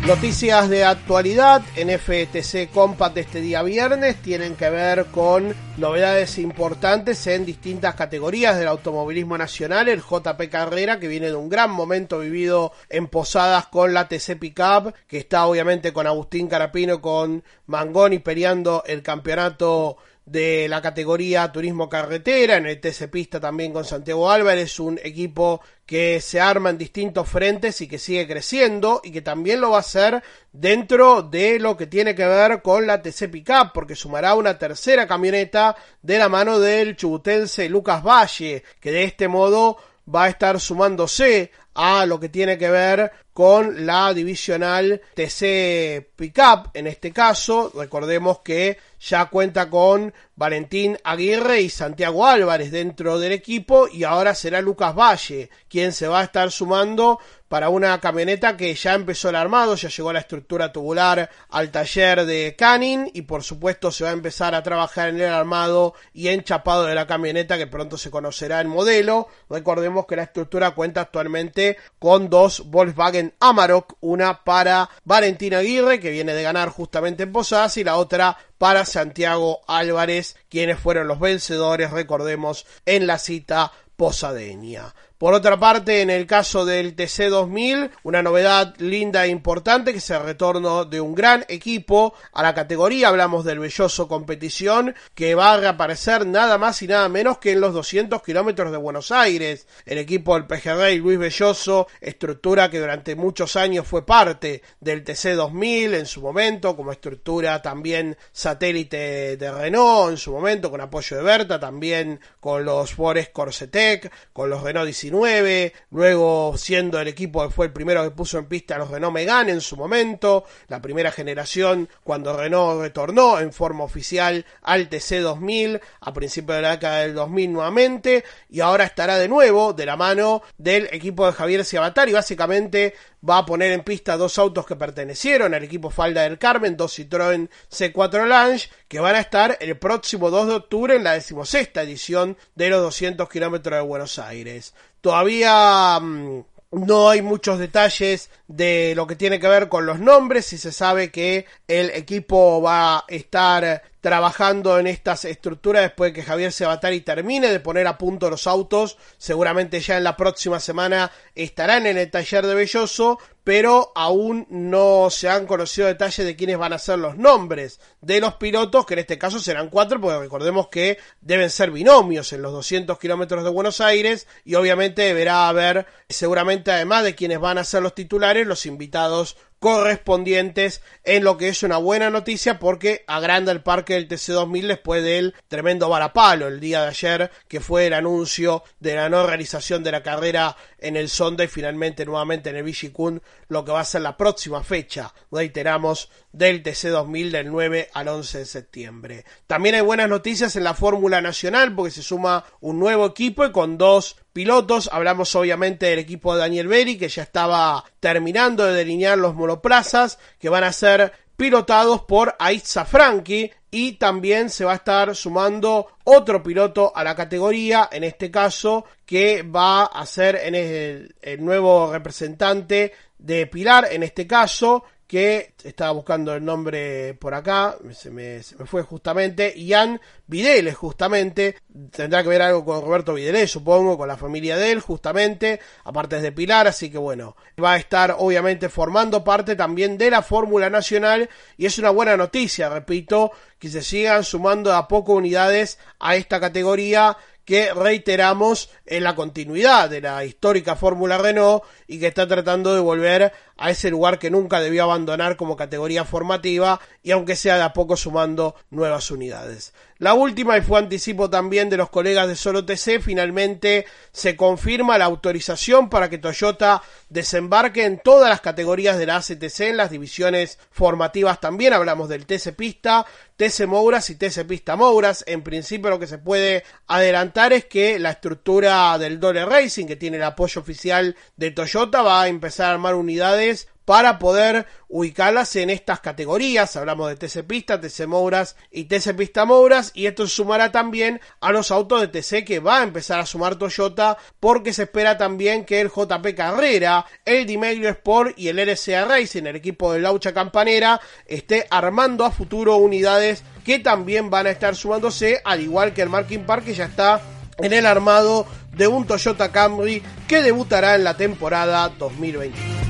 Noticias 0.07 0.69
de 0.69 0.85
actualidad 0.85 1.61
en 1.75 1.89
FTC 1.89 2.71
Compact 2.71 3.17
este 3.17 3.41
día 3.41 3.61
viernes 3.61 4.15
tienen 4.21 4.55
que 4.55 4.69
ver 4.69 5.07
con 5.07 5.53
novedades 5.75 6.37
importantes 6.37 7.27
en 7.27 7.45
distintas 7.45 7.93
categorías 7.93 8.57
del 8.57 8.69
automovilismo 8.69 9.37
nacional. 9.37 9.89
El 9.89 10.01
JP 10.01 10.49
Carrera 10.49 10.97
que 11.01 11.09
viene 11.09 11.27
de 11.27 11.35
un 11.35 11.49
gran 11.49 11.71
momento 11.71 12.19
vivido 12.19 12.71
en 12.87 13.07
Posadas 13.07 13.67
con 13.67 13.93
la 13.93 14.07
TC 14.07 14.39
Pickup 14.39 14.93
que 15.07 15.17
está 15.17 15.45
obviamente 15.45 15.91
con 15.91 16.07
Agustín 16.07 16.47
Carapino 16.47 17.01
con 17.01 17.43
Mangoni 17.65 18.19
peleando 18.19 18.83
el 18.87 19.03
campeonato 19.03 19.97
de 20.27 20.67
la 20.67 20.81
categoría 20.81 21.49
Turismo 21.53 21.87
Carretera, 21.87 22.57
en 22.57 22.65
el 22.65 22.81
TC 22.81 23.09
Pista 23.09 23.39
también 23.39 23.71
con 23.71 23.85
Santiago 23.85 24.29
Álvarez, 24.29 24.77
un 24.77 24.99
equipo 25.01 25.61
que 25.85 26.19
se 26.19 26.41
arma 26.41 26.69
en 26.69 26.77
distintos 26.77 27.29
frentes 27.29 27.79
y 27.79 27.87
que 27.87 27.97
sigue 27.97 28.27
creciendo 28.27 28.99
y 29.05 29.13
que 29.13 29.21
también 29.21 29.61
lo 29.61 29.71
va 29.71 29.77
a 29.77 29.79
hacer 29.79 30.21
dentro 30.51 31.21
de 31.21 31.59
lo 31.59 31.77
que 31.77 31.87
tiene 31.87 32.13
que 32.13 32.25
ver 32.25 32.61
con 32.61 32.85
la 32.85 33.01
TC 33.01 33.31
Pickup, 33.31 33.71
porque 33.73 33.95
sumará 33.95 34.35
una 34.35 34.57
tercera 34.57 35.07
camioneta 35.07 35.77
de 36.01 36.17
la 36.17 36.27
mano 36.27 36.59
del 36.59 36.97
chubutense 36.97 37.69
Lucas 37.69 38.03
Valle, 38.03 38.63
que 38.81 38.91
de 38.91 39.05
este 39.05 39.29
modo 39.29 39.77
va 40.13 40.25
a 40.25 40.29
estar 40.29 40.59
sumándose 40.59 41.51
a 41.73 42.05
lo 42.05 42.19
que 42.19 42.27
tiene 42.27 42.57
que 42.57 42.69
ver 42.69 43.11
con 43.31 43.85
la 43.85 44.13
divisional 44.13 44.99
TC 45.13 46.09
Pickup. 46.15 46.71
En 46.73 46.87
este 46.87 47.13
caso, 47.13 47.71
recordemos 47.75 48.39
que 48.39 48.79
ya 48.99 49.25
cuenta 49.25 49.69
con 49.69 50.13
Valentín 50.35 50.97
Aguirre 51.03 51.61
y 51.61 51.69
Santiago 51.69 52.25
Álvarez 52.25 52.71
dentro 52.71 53.19
del 53.19 53.31
equipo 53.31 53.87
y 53.87 54.03
ahora 54.03 54.35
será 54.35 54.61
Lucas 54.61 54.95
Valle 54.95 55.49
quien 55.67 55.91
se 55.93 56.07
va 56.07 56.21
a 56.21 56.23
estar 56.23 56.51
sumando 56.51 57.19
para 57.47 57.69
una 57.69 57.99
camioneta 57.99 58.57
que 58.57 58.73
ya 58.75 58.93
empezó 58.93 59.29
el 59.29 59.35
armado, 59.35 59.75
ya 59.75 59.89
llegó 59.89 60.11
la 60.11 60.19
estructura 60.19 60.71
tubular 60.71 61.29
al 61.49 61.71
taller 61.71 62.25
de 62.25 62.55
Canning 62.57 63.09
y 63.13 63.21
por 63.21 63.43
supuesto 63.43 63.89
se 63.89 64.03
va 64.03 64.09
a 64.09 64.13
empezar 64.13 64.53
a 64.53 64.63
trabajar 64.63 65.09
en 65.09 65.21
el 65.21 65.31
armado 65.31 65.93
y 66.13 66.27
enchapado 66.27 66.85
de 66.85 66.95
la 66.95 67.07
camioneta 67.07 67.57
que 67.57 67.67
pronto 67.67 67.97
se 67.97 68.11
conocerá 68.11 68.59
el 68.59 68.67
modelo. 68.67 69.27
Recordemos 69.49 70.05
que 70.05 70.17
la 70.17 70.23
estructura 70.23 70.71
cuenta 70.71 71.01
actualmente 71.01 71.77
con 71.99 72.29
dos 72.29 72.63
Volkswagen 72.65 73.33
Amarok, 73.39 73.95
una 74.01 74.43
para 74.43 74.89
Valentín 75.05 75.53
Aguirre 75.53 75.99
que 75.99 76.11
viene 76.11 76.33
de 76.33 76.43
ganar 76.43 76.69
justamente 76.69 77.23
en 77.23 77.31
Posadas 77.31 77.77
y 77.77 77.83
la 77.83 77.95
otra 77.95 78.37
para 78.57 78.85
Santiago 78.85 79.61
Álvarez, 79.67 80.35
quienes 80.49 80.79
fueron 80.79 81.07
los 81.07 81.19
vencedores, 81.19 81.91
recordemos, 81.91 82.65
en 82.85 83.07
la 83.07 83.17
cita 83.17 83.71
posadeña. 83.95 84.93
Por 85.17 85.33
otra 85.33 85.59
parte, 85.59 86.03
en 86.03 86.11
el 86.11 86.27
caso 86.27 86.63
del 86.63 86.95
TC2000, 86.95 87.89
una 88.03 88.21
novedad 88.21 88.75
linda 88.77 89.25
e 89.25 89.29
importante 89.29 89.91
que 89.91 89.97
es 89.97 90.09
el 90.11 90.21
retorno 90.21 90.85
de 90.85 91.01
un 91.01 91.15
gran 91.15 91.43
equipo 91.47 92.13
a 92.33 92.43
la 92.43 92.53
categoría, 92.53 93.07
hablamos 93.07 93.43
del 93.43 93.57
Belloso 93.57 94.07
Competición, 94.07 94.93
que 95.15 95.33
va 95.33 95.53
a 95.53 95.57
reaparecer 95.57 96.27
nada 96.27 96.59
más 96.59 96.83
y 96.83 96.87
nada 96.87 97.09
menos 97.09 97.39
que 97.39 97.53
en 97.53 97.61
los 97.61 97.73
200 97.73 98.21
kilómetros 98.21 98.71
de 98.71 98.77
Buenos 98.77 99.11
Aires. 99.11 99.65
El 99.87 99.97
equipo 99.97 100.35
del 100.35 100.45
PGR 100.45 100.93
Luis 100.97 101.17
Belloso, 101.17 101.87
estructura 101.99 102.69
que 102.69 102.79
durante 102.79 103.15
muchos 103.15 103.55
años 103.55 103.87
fue 103.87 104.05
parte 104.05 104.61
del 104.79 105.03
TC2000 105.03 105.95
en 105.95 106.05
su 106.05 106.21
momento, 106.21 106.75
como 106.75 106.91
estructura 106.91 107.59
también 107.63 108.15
satélite 108.31 109.35
de 109.35 109.51
Renault 109.51 110.11
en 110.11 110.17
su 110.17 110.31
momento, 110.31 110.69
con 110.69 110.79
apoyo 110.79 111.17
de 111.17 111.23
Berta, 111.23 111.59
también 111.59 112.19
con 112.39 112.63
los 112.63 112.93
Forest 112.93 113.31
Corsetec, 113.31 114.11
con 114.31 114.51
los 114.51 114.61
Renault 114.61 114.87
luego 115.09 116.57
siendo 116.57 116.99
el 116.99 117.07
equipo 117.07 117.43
que 117.43 117.53
fue 117.53 117.67
el 117.67 117.73
primero 117.73 118.03
que 118.03 118.11
puso 118.11 118.37
en 118.37 118.45
pista 118.45 118.75
a 118.75 118.79
los 118.79 118.89
Renault 118.89 119.13
Megane 119.13 119.51
en 119.51 119.61
su 119.61 119.77
momento, 119.77 120.45
la 120.67 120.81
primera 120.81 121.11
generación 121.11 121.89
cuando 122.03 122.35
Renault 122.35 122.81
retornó 122.81 123.39
en 123.39 123.53
forma 123.53 123.83
oficial 123.83 124.45
al 124.61 124.89
TC 124.89 125.21
2000 125.21 125.81
a 126.01 126.13
principios 126.13 126.57
de 126.57 126.61
la 126.61 126.71
década 126.71 126.99
del 126.99 127.13
2000 127.13 127.53
nuevamente 127.53 128.23
y 128.49 128.59
ahora 128.59 128.85
estará 128.85 129.17
de 129.17 129.27
nuevo 129.27 129.73
de 129.73 129.85
la 129.85 129.95
mano 129.95 130.41
del 130.57 130.87
equipo 130.91 131.25
de 131.25 131.33
Javier 131.33 131.65
Ciabatari, 131.65 132.13
básicamente 132.13 132.93
va 133.27 133.39
a 133.39 133.45
poner 133.45 133.71
en 133.71 133.83
pista 133.83 134.17
dos 134.17 134.37
autos 134.37 134.65
que 134.65 134.75
pertenecieron 134.75 135.53
al 135.53 135.63
equipo 135.63 135.89
Falda 135.89 136.23
del 136.23 136.37
Carmen, 136.37 136.77
dos 136.77 136.97
Citroën 136.97 137.49
C4 137.71 138.25
Lange, 138.25 138.69
que 138.87 138.99
van 138.99 139.15
a 139.15 139.19
estar 139.19 139.57
el 139.59 139.77
próximo 139.77 140.29
2 140.29 140.47
de 140.47 140.53
octubre 140.53 140.95
en 140.95 141.03
la 141.03 141.13
decimosexta 141.13 141.83
edición 141.83 142.37
de 142.55 142.69
los 142.69 142.81
200 142.81 143.27
kilómetros 143.29 143.75
de 143.75 143.81
Buenos 143.81 144.19
Aires. 144.19 144.73
Todavía 145.01 145.99
mm, 145.99 146.43
no 146.71 147.09
hay 147.09 147.21
muchos 147.21 147.59
detalles 147.59 148.29
de 148.47 148.93
lo 148.95 149.07
que 149.07 149.15
tiene 149.15 149.39
que 149.39 149.47
ver 149.47 149.69
con 149.69 149.85
los 149.85 149.99
nombres 149.99 150.51
y 150.53 150.57
se 150.57 150.71
sabe 150.71 151.11
que 151.11 151.45
el 151.67 151.89
equipo 151.91 152.61
va 152.61 152.97
a 152.97 153.05
estar 153.07 153.83
trabajando 154.07 154.79
en 154.79 154.87
estas 154.87 155.25
estructuras 155.25 155.81
después 155.81 156.13
de 156.13 156.21
que 156.21 156.25
Javier 156.25 156.53
Sebatari 156.53 157.01
termine 157.01 157.51
de 157.51 157.59
poner 157.59 157.87
a 157.87 157.97
punto 157.97 158.29
los 158.29 158.47
autos. 158.47 158.97
Seguramente 159.17 159.81
ya 159.81 159.97
en 159.97 160.05
la 160.05 160.15
próxima 160.15 160.61
semana 160.61 161.11
estarán 161.35 161.85
en 161.87 161.97
el 161.97 162.09
taller 162.09 162.47
de 162.47 162.55
Belloso, 162.55 163.19
pero 163.43 163.91
aún 163.95 164.47
no 164.49 165.09
se 165.09 165.27
han 165.27 165.45
conocido 165.45 165.87
detalles 165.87 166.25
de 166.25 166.37
quiénes 166.37 166.57
van 166.57 166.71
a 166.71 166.79
ser 166.79 166.99
los 166.99 167.17
nombres 167.17 167.81
de 167.99 168.21
los 168.21 168.35
pilotos, 168.35 168.85
que 168.85 168.93
en 168.93 168.99
este 168.99 169.17
caso 169.17 169.39
serán 169.39 169.69
cuatro, 169.69 169.99
porque 169.99 170.19
recordemos 170.19 170.69
que 170.69 170.99
deben 171.19 171.49
ser 171.49 171.71
binomios 171.71 172.31
en 172.31 172.43
los 172.43 172.53
200 172.53 172.97
kilómetros 172.99 173.43
de 173.43 173.49
Buenos 173.49 173.81
Aires, 173.81 174.25
y 174.45 174.55
obviamente 174.55 175.01
deberá 175.01 175.49
haber, 175.49 175.85
seguramente 176.07 176.71
además 176.71 177.03
de 177.03 177.15
quienes 177.15 177.39
van 177.39 177.57
a 177.57 177.65
ser 177.65 177.83
los 177.83 177.93
titulares, 177.93 178.47
los 178.47 178.65
invitados 178.65 179.35
correspondientes 179.59 180.81
en 181.03 181.23
lo 181.23 181.37
que 181.37 181.49
es 181.49 181.63
una 181.63 181.77
buena 181.77 182.09
noticia 182.09 182.59
porque 182.59 183.03
agranda 183.07 183.51
el 183.51 183.63
parque 183.63 183.95
del 183.95 184.07
TC2000 184.07 184.67
después 184.67 185.03
del 185.03 185.33
tremendo 185.47 185.89
varapalo 185.89 186.47
el 186.47 186.59
día 186.59 186.81
de 186.81 186.87
ayer 186.89 187.31
que 187.47 187.59
fue 187.59 187.87
el 187.87 187.93
anuncio 187.93 188.63
de 188.79 188.95
la 188.95 189.09
no 189.09 189.25
realización 189.25 189.83
de 189.83 189.91
la 189.91 190.03
carrera 190.03 190.55
en 190.77 190.95
el 190.95 191.09
Sonda 191.09 191.43
y 191.43 191.47
finalmente 191.47 192.05
nuevamente 192.05 192.49
en 192.49 192.57
el 192.57 192.63
Vigicun 192.63 193.21
lo 193.47 193.65
que 193.65 193.71
va 193.71 193.79
a 193.79 193.85
ser 193.85 194.01
la 194.01 194.17
próxima 194.17 194.63
fecha, 194.63 195.13
reiteramos, 195.31 196.09
del 196.37 196.63
TC2000 196.63 197.31
del 197.31 197.51
9 197.51 197.89
al 197.93 198.07
11 198.07 198.39
de 198.39 198.45
septiembre. 198.45 199.25
También 199.47 199.75
hay 199.75 199.81
buenas 199.81 200.07
noticias 200.07 200.55
en 200.55 200.63
la 200.63 200.73
Fórmula 200.73 201.21
Nacional 201.21 201.73
porque 201.73 201.91
se 201.91 202.03
suma 202.03 202.45
un 202.61 202.79
nuevo 202.79 203.05
equipo 203.05 203.45
y 203.45 203.51
con 203.51 203.77
dos 203.77 204.17
pilotos. 204.33 204.89
Hablamos 204.91 205.33
obviamente 205.35 205.87
del 205.87 205.99
equipo 205.99 206.33
de 206.33 206.41
Daniel 206.41 206.67
Berry 206.67 206.97
que 206.97 207.09
ya 207.09 207.23
estaba 207.23 207.83
terminando 207.99 208.65
de 208.65 208.73
delinear 208.73 209.17
los 209.17 209.35
monoplazas 209.35 210.19
que 210.39 210.49
van 210.49 210.63
a 210.63 210.73
ser 210.73 211.11
pilotados 211.35 212.01
por 212.01 212.35
Aitza 212.39 212.85
Franchi 212.85 213.51
y 213.69 213.93
también 213.93 214.49
se 214.49 214.65
va 214.65 214.73
a 214.73 214.77
estar 214.77 215.15
sumando 215.15 215.87
otro 216.03 216.41
piloto 216.41 216.91
a 216.95 217.03
la 217.03 217.15
categoría, 217.15 217.89
en 217.91 218.03
este 218.03 218.31
caso 218.31 218.85
que 219.05 219.43
va 219.43 219.83
a 219.85 220.05
ser 220.05 220.39
el 220.43 221.45
nuevo 221.45 221.91
representante 221.91 222.93
de 223.19 223.45
Pilar, 223.47 223.87
en 223.91 224.03
este 224.03 224.25
caso 224.25 224.83
que 225.07 225.53
estaba 225.63 225.91
buscando 225.91 226.35
el 226.35 226.43
nombre 226.43 227.13
por 227.13 227.33
acá, 227.33 227.77
se 227.93 228.11
me, 228.11 228.43
se 228.43 228.57
me 228.57 228.65
fue 228.65 228.83
justamente, 228.83 229.53
Ian 229.57 230.01
Videles 230.27 230.75
justamente, 230.75 231.55
tendrá 231.91 232.21
que 232.21 232.29
ver 232.29 232.41
algo 232.41 232.65
con 232.65 232.81
Roberto 232.81 233.13
Videles, 233.13 233.49
supongo, 233.49 233.97
con 233.97 234.09
la 234.09 234.17
familia 234.17 234.57
de 234.57 234.73
él 234.73 234.81
justamente, 234.81 235.61
aparte 235.85 236.17
es 236.17 236.23
de 236.23 236.33
Pilar, 236.33 236.67
así 236.67 236.89
que 236.89 236.97
bueno, 236.97 237.37
va 237.63 237.73
a 237.73 237.77
estar 237.77 238.17
obviamente 238.19 238.67
formando 238.67 239.23
parte 239.23 239.55
también 239.55 239.97
de 239.97 240.11
la 240.11 240.21
Fórmula 240.21 240.69
Nacional 240.69 241.29
y 241.55 241.65
es 241.65 241.79
una 241.79 241.91
buena 241.91 242.17
noticia, 242.17 242.67
repito, 242.67 243.31
que 243.59 243.69
se 243.69 243.81
sigan 243.81 244.25
sumando 244.25 244.73
a 244.73 244.89
poco 244.89 245.13
unidades 245.13 245.79
a 245.99 246.17
esta 246.17 246.41
categoría 246.41 247.17
que 247.47 247.73
reiteramos 247.73 248.69
en 248.85 249.05
la 249.05 249.15
continuidad 249.15 249.89
de 249.89 250.01
la 250.01 250.25
histórica 250.25 250.75
Fórmula 250.75 251.17
Renault 251.17 251.63
y 251.87 251.97
que 251.97 252.07
está 252.07 252.27
tratando 252.27 252.75
de 252.75 252.81
volver 252.81 253.31
a 253.57 253.71
ese 253.71 253.89
lugar 253.89 254.19
que 254.19 254.29
nunca 254.29 254.59
debió 254.59 254.83
abandonar 254.83 255.35
como 255.35 255.55
categoría 255.55 256.05
formativa 256.05 256.79
y 257.03 257.11
aunque 257.11 257.35
sea 257.35 257.57
de 257.57 257.63
a 257.63 257.73
poco 257.73 257.97
sumando 257.97 258.55
nuevas 258.69 259.11
unidades. 259.11 259.73
La 259.99 260.13
última, 260.13 260.55
y 260.57 260.61
fue 260.61 260.77
anticipo 260.77 261.29
también 261.29 261.69
de 261.69 261.77
los 261.77 261.89
colegas 261.89 262.27
de 262.27 262.35
Solo 262.35 262.65
TC, 262.65 262.99
finalmente 263.01 263.85
se 264.11 264.35
confirma 264.35 264.97
la 264.99 265.05
autorización 265.05 265.89
para 265.89 266.07
que 266.07 266.19
Toyota 266.19 266.83
desembarque 267.09 267.83
en 267.83 267.99
todas 267.99 268.29
las 268.29 268.41
categorías 268.41 268.99
de 268.99 269.07
la 269.07 269.15
ACTC, 269.15 269.61
en 269.61 269.77
las 269.77 269.89
divisiones 269.89 270.59
formativas 270.69 271.39
también, 271.39 271.73
hablamos 271.73 272.09
del 272.09 272.27
TC 272.27 272.55
Pista, 272.55 273.07
TC 273.37 273.65
Mouras 273.67 274.09
y 274.09 274.15
TC 274.15 274.45
Pista 274.47 274.75
Mouras. 274.75 275.23
En 275.27 275.41
principio 275.43 275.89
lo 275.89 275.99
que 275.99 276.07
se 276.07 276.17
puede 276.17 276.63
adelantar 276.87 277.53
es 277.53 277.65
que 277.65 277.97
la 277.97 278.11
estructura 278.11 278.97
del 278.97 279.19
Dole 279.19 279.45
Racing, 279.45 279.85
que 279.85 279.95
tiene 279.95 280.17
el 280.17 280.23
apoyo 280.23 280.61
oficial 280.61 281.15
de 281.37 281.51
Toyota, 281.51 282.01
va 282.01 282.23
a 282.23 282.27
empezar 282.27 282.67
a 282.67 282.73
armar 282.73 282.95
unidades 282.95 283.46
para 283.87 284.19
poder 284.19 284.65
ubicarlas 284.89 285.55
en 285.55 285.69
estas 285.69 286.01
categorías. 286.01 286.75
Hablamos 286.75 287.07
de 287.07 287.15
TC 287.15 287.47
Pista, 287.47 287.79
TC 287.79 288.05
Mouras 288.05 288.57
y 288.69 288.83
TC 288.83 289.15
Pista 289.15 289.45
Mouras. 289.45 289.91
Y 289.93 290.07
esto 290.07 290.27
sumará 290.27 290.73
también 290.73 291.21
a 291.39 291.53
los 291.53 291.71
autos 291.71 292.01
de 292.01 292.09
TC 292.09 292.43
que 292.43 292.59
va 292.59 292.79
a 292.79 292.83
empezar 292.83 293.21
a 293.21 293.25
sumar 293.25 293.55
Toyota 293.55 294.17
porque 294.41 294.73
se 294.73 294.83
espera 294.83 295.17
también 295.17 295.63
que 295.63 295.79
el 295.79 295.87
JP 295.87 296.35
Carrera, 296.35 297.05
el 297.23 297.45
Dimeglio 297.45 297.87
Sport 297.87 298.37
y 298.37 298.49
el 298.49 298.59
RCA 298.59 299.05
Racing, 299.05 299.43
el 299.43 299.55
equipo 299.55 299.93
de 299.93 300.01
Laucha 300.01 300.33
Campanera, 300.33 300.99
esté 301.25 301.65
armando 301.69 302.25
a 302.25 302.31
futuro 302.31 302.75
unidades 302.75 303.41
que 303.63 303.79
también 303.79 304.29
van 304.29 304.47
a 304.47 304.51
estar 304.51 304.75
sumándose, 304.75 305.39
al 305.45 305.61
igual 305.61 305.93
que 305.93 306.01
el 306.01 306.09
Marking 306.09 306.45
Park 306.45 306.65
que 306.65 306.73
ya 306.73 306.85
está 306.87 307.21
en 307.57 307.71
el 307.71 307.85
armado 307.85 308.45
de 308.75 308.89
un 308.89 309.07
Toyota 309.07 309.49
Camry 309.53 310.03
que 310.27 310.41
debutará 310.41 310.95
en 310.95 311.05
la 311.05 311.15
temporada 311.15 311.87
2021. 311.97 312.86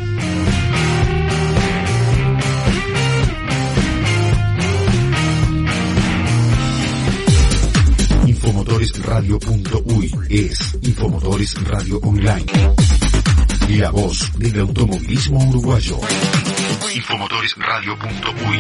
Infomotoresradio.uy 8.48 10.10
es 10.30 10.74
Infomotores 10.82 11.54
Radio 11.68 12.00
Online. 12.02 12.46
La 13.72 13.92
voz 13.92 14.32
del 14.40 14.62
automovilismo 14.62 15.50
uruguayo. 15.50 15.98
Infomotoresradio.uy 16.96 18.58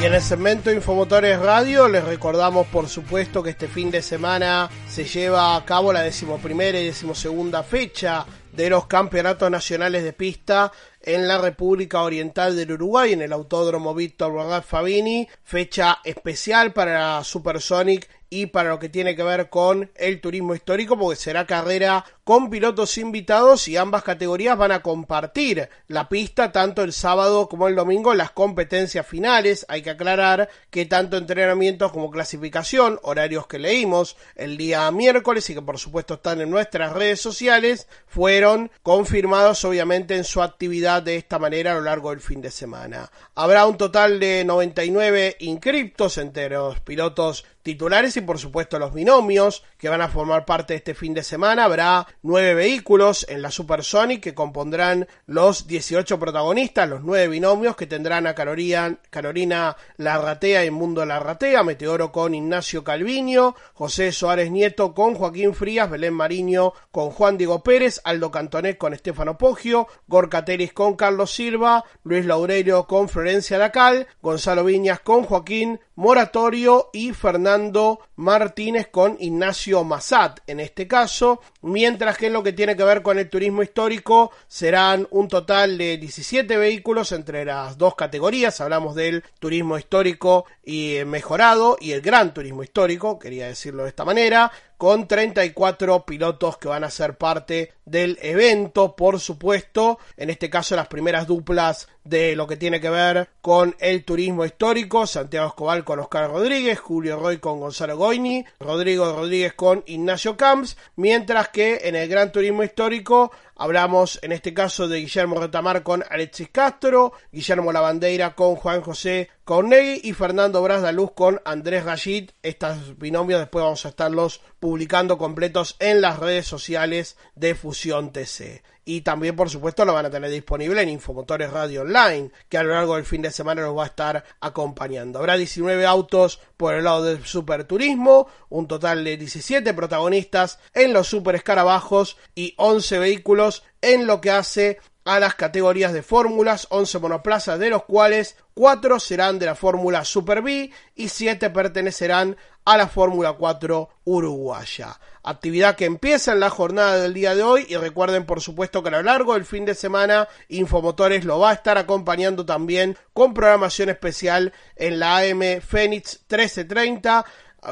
Y 0.00 0.06
en 0.06 0.14
el 0.14 0.22
segmento 0.22 0.72
Infomotores 0.72 1.38
Radio 1.38 1.88
les 1.88 2.04
recordamos 2.04 2.66
por 2.68 2.88
supuesto 2.88 3.42
que 3.42 3.50
este 3.50 3.68
fin 3.68 3.90
de 3.90 4.00
semana 4.00 4.70
se 4.88 5.04
lleva 5.04 5.56
a 5.56 5.64
cabo 5.66 5.92
la 5.92 6.00
decimoprimera 6.00 6.80
y 6.80 6.86
decimosegunda 6.86 7.62
fecha 7.62 8.24
de 8.56 8.70
los 8.70 8.86
campeonatos 8.86 9.50
nacionales 9.50 10.04
de 10.04 10.12
pista 10.12 10.72
en 11.00 11.26
la 11.26 11.38
República 11.38 12.02
Oriental 12.02 12.56
del 12.56 12.72
Uruguay, 12.72 13.12
en 13.12 13.22
el 13.22 13.32
Autódromo 13.32 13.94
Víctor 13.94 14.32
Borgat 14.32 14.64
Fabini, 14.64 15.28
fecha 15.42 15.98
especial 16.04 16.72
para 16.72 17.22
Supersonic 17.24 18.08
y 18.30 18.46
para 18.46 18.70
lo 18.70 18.78
que 18.78 18.88
tiene 18.88 19.14
que 19.14 19.22
ver 19.22 19.48
con 19.48 19.90
el 19.94 20.20
turismo 20.20 20.54
histórico, 20.54 20.98
porque 20.98 21.16
será 21.16 21.46
carrera 21.46 22.04
con 22.24 22.48
pilotos 22.48 22.96
invitados 22.96 23.68
y 23.68 23.76
ambas 23.76 24.02
categorías 24.02 24.56
van 24.56 24.72
a 24.72 24.82
compartir 24.82 25.68
la 25.88 26.08
pista 26.08 26.52
tanto 26.52 26.82
el 26.82 26.94
sábado 26.94 27.48
como 27.50 27.68
el 27.68 27.76
domingo 27.76 28.14
las 28.14 28.30
competencias 28.30 29.06
finales. 29.06 29.66
Hay 29.68 29.82
que 29.82 29.90
aclarar 29.90 30.48
que 30.70 30.86
tanto 30.86 31.18
entrenamientos 31.18 31.92
como 31.92 32.10
clasificación, 32.10 32.98
horarios 33.02 33.46
que 33.46 33.58
leímos 33.58 34.16
el 34.36 34.56
día 34.56 34.90
miércoles 34.90 35.48
y 35.50 35.54
que 35.54 35.62
por 35.62 35.78
supuesto 35.78 36.14
están 36.14 36.40
en 36.40 36.50
nuestras 36.50 36.94
redes 36.94 37.20
sociales, 37.20 37.88
fueron 38.06 38.70
confirmados 38.82 39.64
obviamente 39.66 40.16
en 40.16 40.24
su 40.24 40.42
actividad 40.42 41.02
de 41.02 41.16
esta 41.16 41.38
manera 41.38 41.72
a 41.72 41.74
lo 41.74 41.82
largo 41.82 42.10
del 42.10 42.20
fin 42.20 42.40
de 42.40 42.50
semana. 42.50 43.10
Habrá 43.34 43.66
un 43.66 43.76
total 43.76 44.18
de 44.18 44.44
99 44.44 45.36
inscriptos 45.40 46.16
entre 46.16 46.48
los 46.48 46.80
pilotos 46.80 47.44
titulares 47.62 48.16
y 48.16 48.20
por 48.20 48.38
supuesto 48.38 48.78
los 48.78 48.94
binomios 48.94 49.64
que 49.84 49.90
van 49.90 50.00
a 50.00 50.08
formar 50.08 50.46
parte 50.46 50.72
de 50.72 50.78
este 50.78 50.94
fin 50.94 51.12
de 51.12 51.22
semana. 51.22 51.66
Habrá 51.66 52.06
nueve 52.22 52.54
vehículos 52.54 53.26
en 53.28 53.42
la 53.42 53.50
Supersonic 53.50 54.22
que 54.22 54.34
compondrán 54.34 55.06
los 55.26 55.66
18 55.66 56.18
protagonistas, 56.18 56.88
los 56.88 57.02
nueve 57.02 57.28
binomios 57.28 57.76
que 57.76 57.86
tendrán 57.86 58.26
a 58.26 58.34
Carolina, 58.34 58.96
Carolina 59.10 59.76
Larratea 59.98 60.64
y 60.64 60.70
Mundo 60.70 61.04
Larratea, 61.04 61.62
Meteoro 61.64 62.12
con 62.12 62.34
Ignacio 62.34 62.82
Calviño, 62.82 63.56
José 63.74 64.10
Suárez 64.10 64.50
Nieto 64.50 64.94
con 64.94 65.16
Joaquín 65.16 65.52
Frías, 65.52 65.90
Belén 65.90 66.14
Mariño 66.14 66.72
con 66.90 67.10
Juan 67.10 67.36
Diego 67.36 67.62
Pérez, 67.62 68.00
Aldo 68.04 68.30
Cantonet 68.30 68.78
con 68.78 68.94
Estefano 68.94 69.36
Poggio, 69.36 69.86
Gorka 70.08 70.46
Teris 70.46 70.72
con 70.72 70.96
Carlos 70.96 71.30
Silva, 71.30 71.84
Luis 72.04 72.24
Laureiro 72.24 72.86
con 72.86 73.10
Florencia 73.10 73.58
Lacal, 73.58 74.06
Gonzalo 74.22 74.64
Viñas 74.64 75.00
con 75.00 75.24
Joaquín 75.24 75.78
Moratorio 75.96 76.88
y 76.92 77.12
Fernando 77.12 78.00
Martínez 78.16 78.88
con 78.88 79.16
Ignacio 79.20 79.73
Massat 79.82 80.40
en 80.46 80.60
este 80.60 80.86
caso, 80.86 81.40
mientras 81.62 82.16
que 82.16 82.26
en 82.26 82.34
lo 82.34 82.42
que 82.42 82.52
tiene 82.52 82.76
que 82.76 82.84
ver 82.84 83.02
con 83.02 83.18
el 83.18 83.28
turismo 83.28 83.62
histórico 83.62 84.30
serán 84.46 85.08
un 85.10 85.26
total 85.26 85.78
de 85.78 85.96
17 85.96 86.56
vehículos 86.56 87.10
entre 87.12 87.44
las 87.44 87.76
dos 87.78 87.94
categorías, 87.94 88.60
hablamos 88.60 88.94
del 88.94 89.24
turismo 89.40 89.78
histórico 89.78 90.44
y 90.62 90.98
mejorado 91.06 91.76
y 91.80 91.92
el 91.92 92.02
gran 92.02 92.34
turismo 92.34 92.62
histórico, 92.62 93.18
quería 93.18 93.46
decirlo 93.46 93.82
de 93.82 93.88
esta 93.88 94.04
manera, 94.04 94.52
con 94.84 95.08
34 95.08 96.04
pilotos 96.04 96.58
que 96.58 96.68
van 96.68 96.84
a 96.84 96.90
ser 96.90 97.16
parte 97.16 97.72
del 97.86 98.18
evento, 98.20 98.94
por 98.94 99.18
supuesto, 99.18 99.98
en 100.18 100.28
este 100.28 100.50
caso 100.50 100.76
las 100.76 100.88
primeras 100.88 101.26
duplas 101.26 101.88
de 102.04 102.36
lo 102.36 102.46
que 102.46 102.58
tiene 102.58 102.82
que 102.82 102.90
ver 102.90 103.30
con 103.40 103.74
el 103.78 104.04
turismo 104.04 104.44
histórico, 104.44 105.06
Santiago 105.06 105.48
Escobar 105.48 105.84
con 105.84 106.00
Oscar 106.00 106.30
Rodríguez, 106.30 106.78
Julio 106.78 107.18
Roy 107.18 107.38
con 107.38 107.60
Gonzalo 107.60 107.96
Goini, 107.96 108.44
Rodrigo 108.60 109.10
Rodríguez 109.10 109.54
con 109.54 109.82
Ignacio 109.86 110.36
Camps, 110.36 110.76
mientras 110.96 111.48
que 111.48 111.80
en 111.84 111.96
el 111.96 112.06
Gran 112.06 112.30
Turismo 112.30 112.62
Histórico 112.62 113.32
hablamos 113.56 114.18
en 114.22 114.32
este 114.32 114.54
caso 114.54 114.88
de 114.88 115.00
Guillermo 115.00 115.40
Retamar 115.40 115.82
con 115.82 116.04
Alexis 116.10 116.48
Castro, 116.50 117.12
Guillermo 117.32 117.72
Lavandeira 117.72 118.34
con 118.34 118.56
Juan 118.56 118.80
José 118.80 119.30
Cornegui 119.44 120.00
y 120.02 120.12
Fernando 120.12 120.62
Brasdaluz 120.62 121.12
con 121.12 121.40
Andrés 121.44 121.84
Rashid. 121.84 122.30
Estos 122.42 122.98
binomios 122.98 123.40
después 123.40 123.62
vamos 123.62 123.84
a 123.86 123.90
estarlos 123.90 124.40
publicando 124.60 125.18
completos 125.18 125.76
en 125.78 126.00
las 126.00 126.18
redes 126.18 126.46
sociales 126.46 127.16
de 127.34 127.54
Fusión 127.54 128.12
TC 128.12 128.62
y 128.84 129.00
también 129.00 129.36
por 129.36 129.50
supuesto 129.50 129.84
lo 129.84 129.94
van 129.94 130.06
a 130.06 130.10
tener 130.10 130.30
disponible 130.30 130.82
en 130.82 130.88
Infomotores 130.88 131.50
Radio 131.50 131.82
Online, 131.82 132.30
que 132.48 132.58
a 132.58 132.62
lo 132.62 132.74
largo 132.74 132.96
del 132.96 133.04
fin 133.04 133.22
de 133.22 133.30
semana 133.30 133.62
nos 133.62 133.76
va 133.76 133.84
a 133.84 133.88
estar 133.88 134.24
acompañando. 134.40 135.18
Habrá 135.18 135.36
19 135.36 135.86
autos 135.86 136.40
por 136.56 136.74
el 136.74 136.84
lado 136.84 137.04
del 137.04 137.24
superturismo, 137.24 138.28
un 138.48 138.68
total 138.68 139.04
de 139.04 139.16
17 139.16 139.74
protagonistas 139.74 140.58
en 140.72 140.92
los 140.92 141.08
super 141.08 141.34
escarabajos 141.34 142.16
y 142.34 142.54
11 142.56 142.98
vehículos 142.98 143.64
en 143.80 144.06
lo 144.06 144.20
que 144.20 144.30
hace 144.30 144.78
a 145.04 145.20
las 145.20 145.34
categorías 145.34 145.92
de 145.92 146.02
fórmulas, 146.02 146.66
11 146.70 146.98
monoplazas 146.98 147.58
de 147.58 147.70
los 147.70 147.84
cuales 147.84 148.36
4 148.54 148.98
serán 148.98 149.38
de 149.38 149.46
la 149.46 149.54
fórmula 149.54 150.04
Super 150.04 150.40
B 150.40 150.70
y 150.94 151.08
7 151.08 151.50
pertenecerán 151.50 152.36
a 152.64 152.76
la 152.78 152.88
Fórmula 152.88 153.32
4 153.34 153.88
uruguaya. 154.04 154.98
Actividad 155.26 155.74
que 155.74 155.86
empieza 155.86 156.32
en 156.32 156.40
la 156.40 156.50
jornada 156.50 156.98
del 156.98 157.14
día 157.14 157.34
de 157.34 157.42
hoy 157.42 157.66
y 157.68 157.76
recuerden 157.76 158.26
por 158.26 158.42
supuesto 158.42 158.82
que 158.82 158.90
a 158.90 158.92
lo 158.92 159.02
largo 159.02 159.32
del 159.32 159.46
fin 159.46 159.64
de 159.64 159.74
semana 159.74 160.28
Infomotores 160.48 161.24
lo 161.24 161.38
va 161.38 161.50
a 161.50 161.54
estar 161.54 161.78
acompañando 161.78 162.44
también 162.44 162.98
con 163.14 163.32
programación 163.32 163.88
especial 163.88 164.52
en 164.76 164.98
la 164.98 165.16
AM 165.16 165.62
Fénix 165.62 166.20
1330 166.28 167.24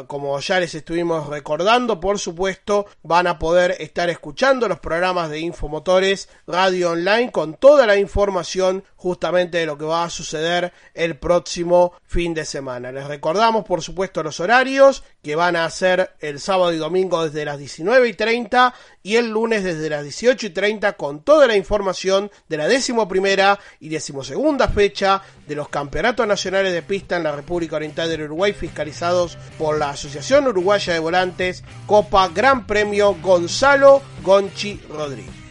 como 0.07 0.39
ya 0.41 0.59
les 0.59 0.75
estuvimos 0.75 1.27
recordando, 1.27 2.01
por 2.01 2.19
supuesto, 2.19 2.87
van 3.03 3.27
a 3.27 3.39
poder 3.39 3.77
estar 3.79 4.09
escuchando 4.09 4.69
los 4.69 4.81
programas 4.81 5.31
de 5.31 5.41
Infomotores 5.41 6.29
Radio 6.47 6.93
Online 6.93 7.31
con 7.31 7.55
toda 7.55 7.87
la 7.87 7.97
información 7.97 8.85
justamente 8.97 9.59
de 9.59 9.67
lo 9.67 9.77
que 9.77 9.85
va 9.85 10.05
a 10.05 10.11
suceder 10.11 10.73
el 10.95 11.19
próximo 11.19 11.93
fin 12.05 12.33
de 12.35 12.45
semana. 12.45 12.91
Les 12.93 13.07
recordamos, 13.07 13.65
por 13.65 13.83
supuesto, 13.83 14.23
los 14.23 14.41
horarios 14.41 15.05
que 15.23 15.37
van 15.37 15.55
a 15.55 15.71
ser 15.71 16.13
el 16.21 16.41
sábado 16.41 16.73
y 16.73 16.79
domingo 16.79 17.25
desde 17.25 17.45
las 17.45 17.59
19 17.59 18.09
y 18.09 18.15
30 18.15 18.75
y 19.05 19.17
el 19.17 19.31
lunes 19.31 19.63
desde 19.63 19.89
las 19.89 20.03
18 20.03 20.47
y 20.47 20.51
30 20.51 20.95
con 20.95 21.23
toda 21.23 21.47
la 21.47 21.57
información 21.57 22.31
de 22.49 22.57
la 22.57 22.67
décimo 22.67 23.07
primera 23.07 23.59
y 23.79 23.89
decimosegunda 23.89 24.69
fecha 24.69 25.23
de 25.47 25.55
los 25.55 25.69
campeonatos 25.69 26.27
nacionales 26.27 26.73
de 26.73 26.83
pista 26.83 27.17
en 27.17 27.23
la 27.23 27.33
República 27.33 27.77
Oriental 27.77 28.09
del 28.09 28.23
Uruguay 28.23 28.53
fiscalizados 28.53 29.39
por 29.59 29.79
la 29.79 29.91
Asociación 29.91 30.49
Uruguaya 30.49 30.93
de 30.93 30.99
Volantes 30.99 31.63
Copa 31.87 32.29
Gran 32.29 32.67
Premio 32.67 33.15
Gonzalo 33.23 34.03
Gonchi 34.23 34.81
Rodríguez. 34.91 35.42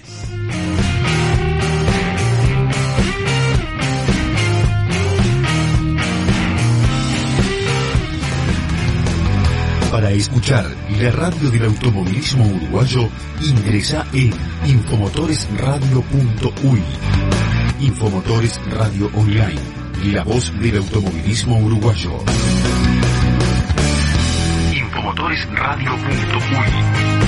Para 9.91 10.09
escuchar 10.11 10.65
la 11.01 11.11
radio 11.11 11.51
del 11.51 11.65
automovilismo 11.65 12.47
uruguayo, 12.47 13.09
ingresa 13.41 14.07
en 14.13 14.31
infomotoresradio.uy. 14.65 16.81
Infomotores 17.81 18.57
Radio 18.71 19.11
Online, 19.13 19.59
la 20.05 20.23
voz 20.23 20.53
del 20.61 20.77
automovilismo 20.77 21.57
uruguayo. 21.57 22.23
Infomotoresradio.uy. 24.73 27.20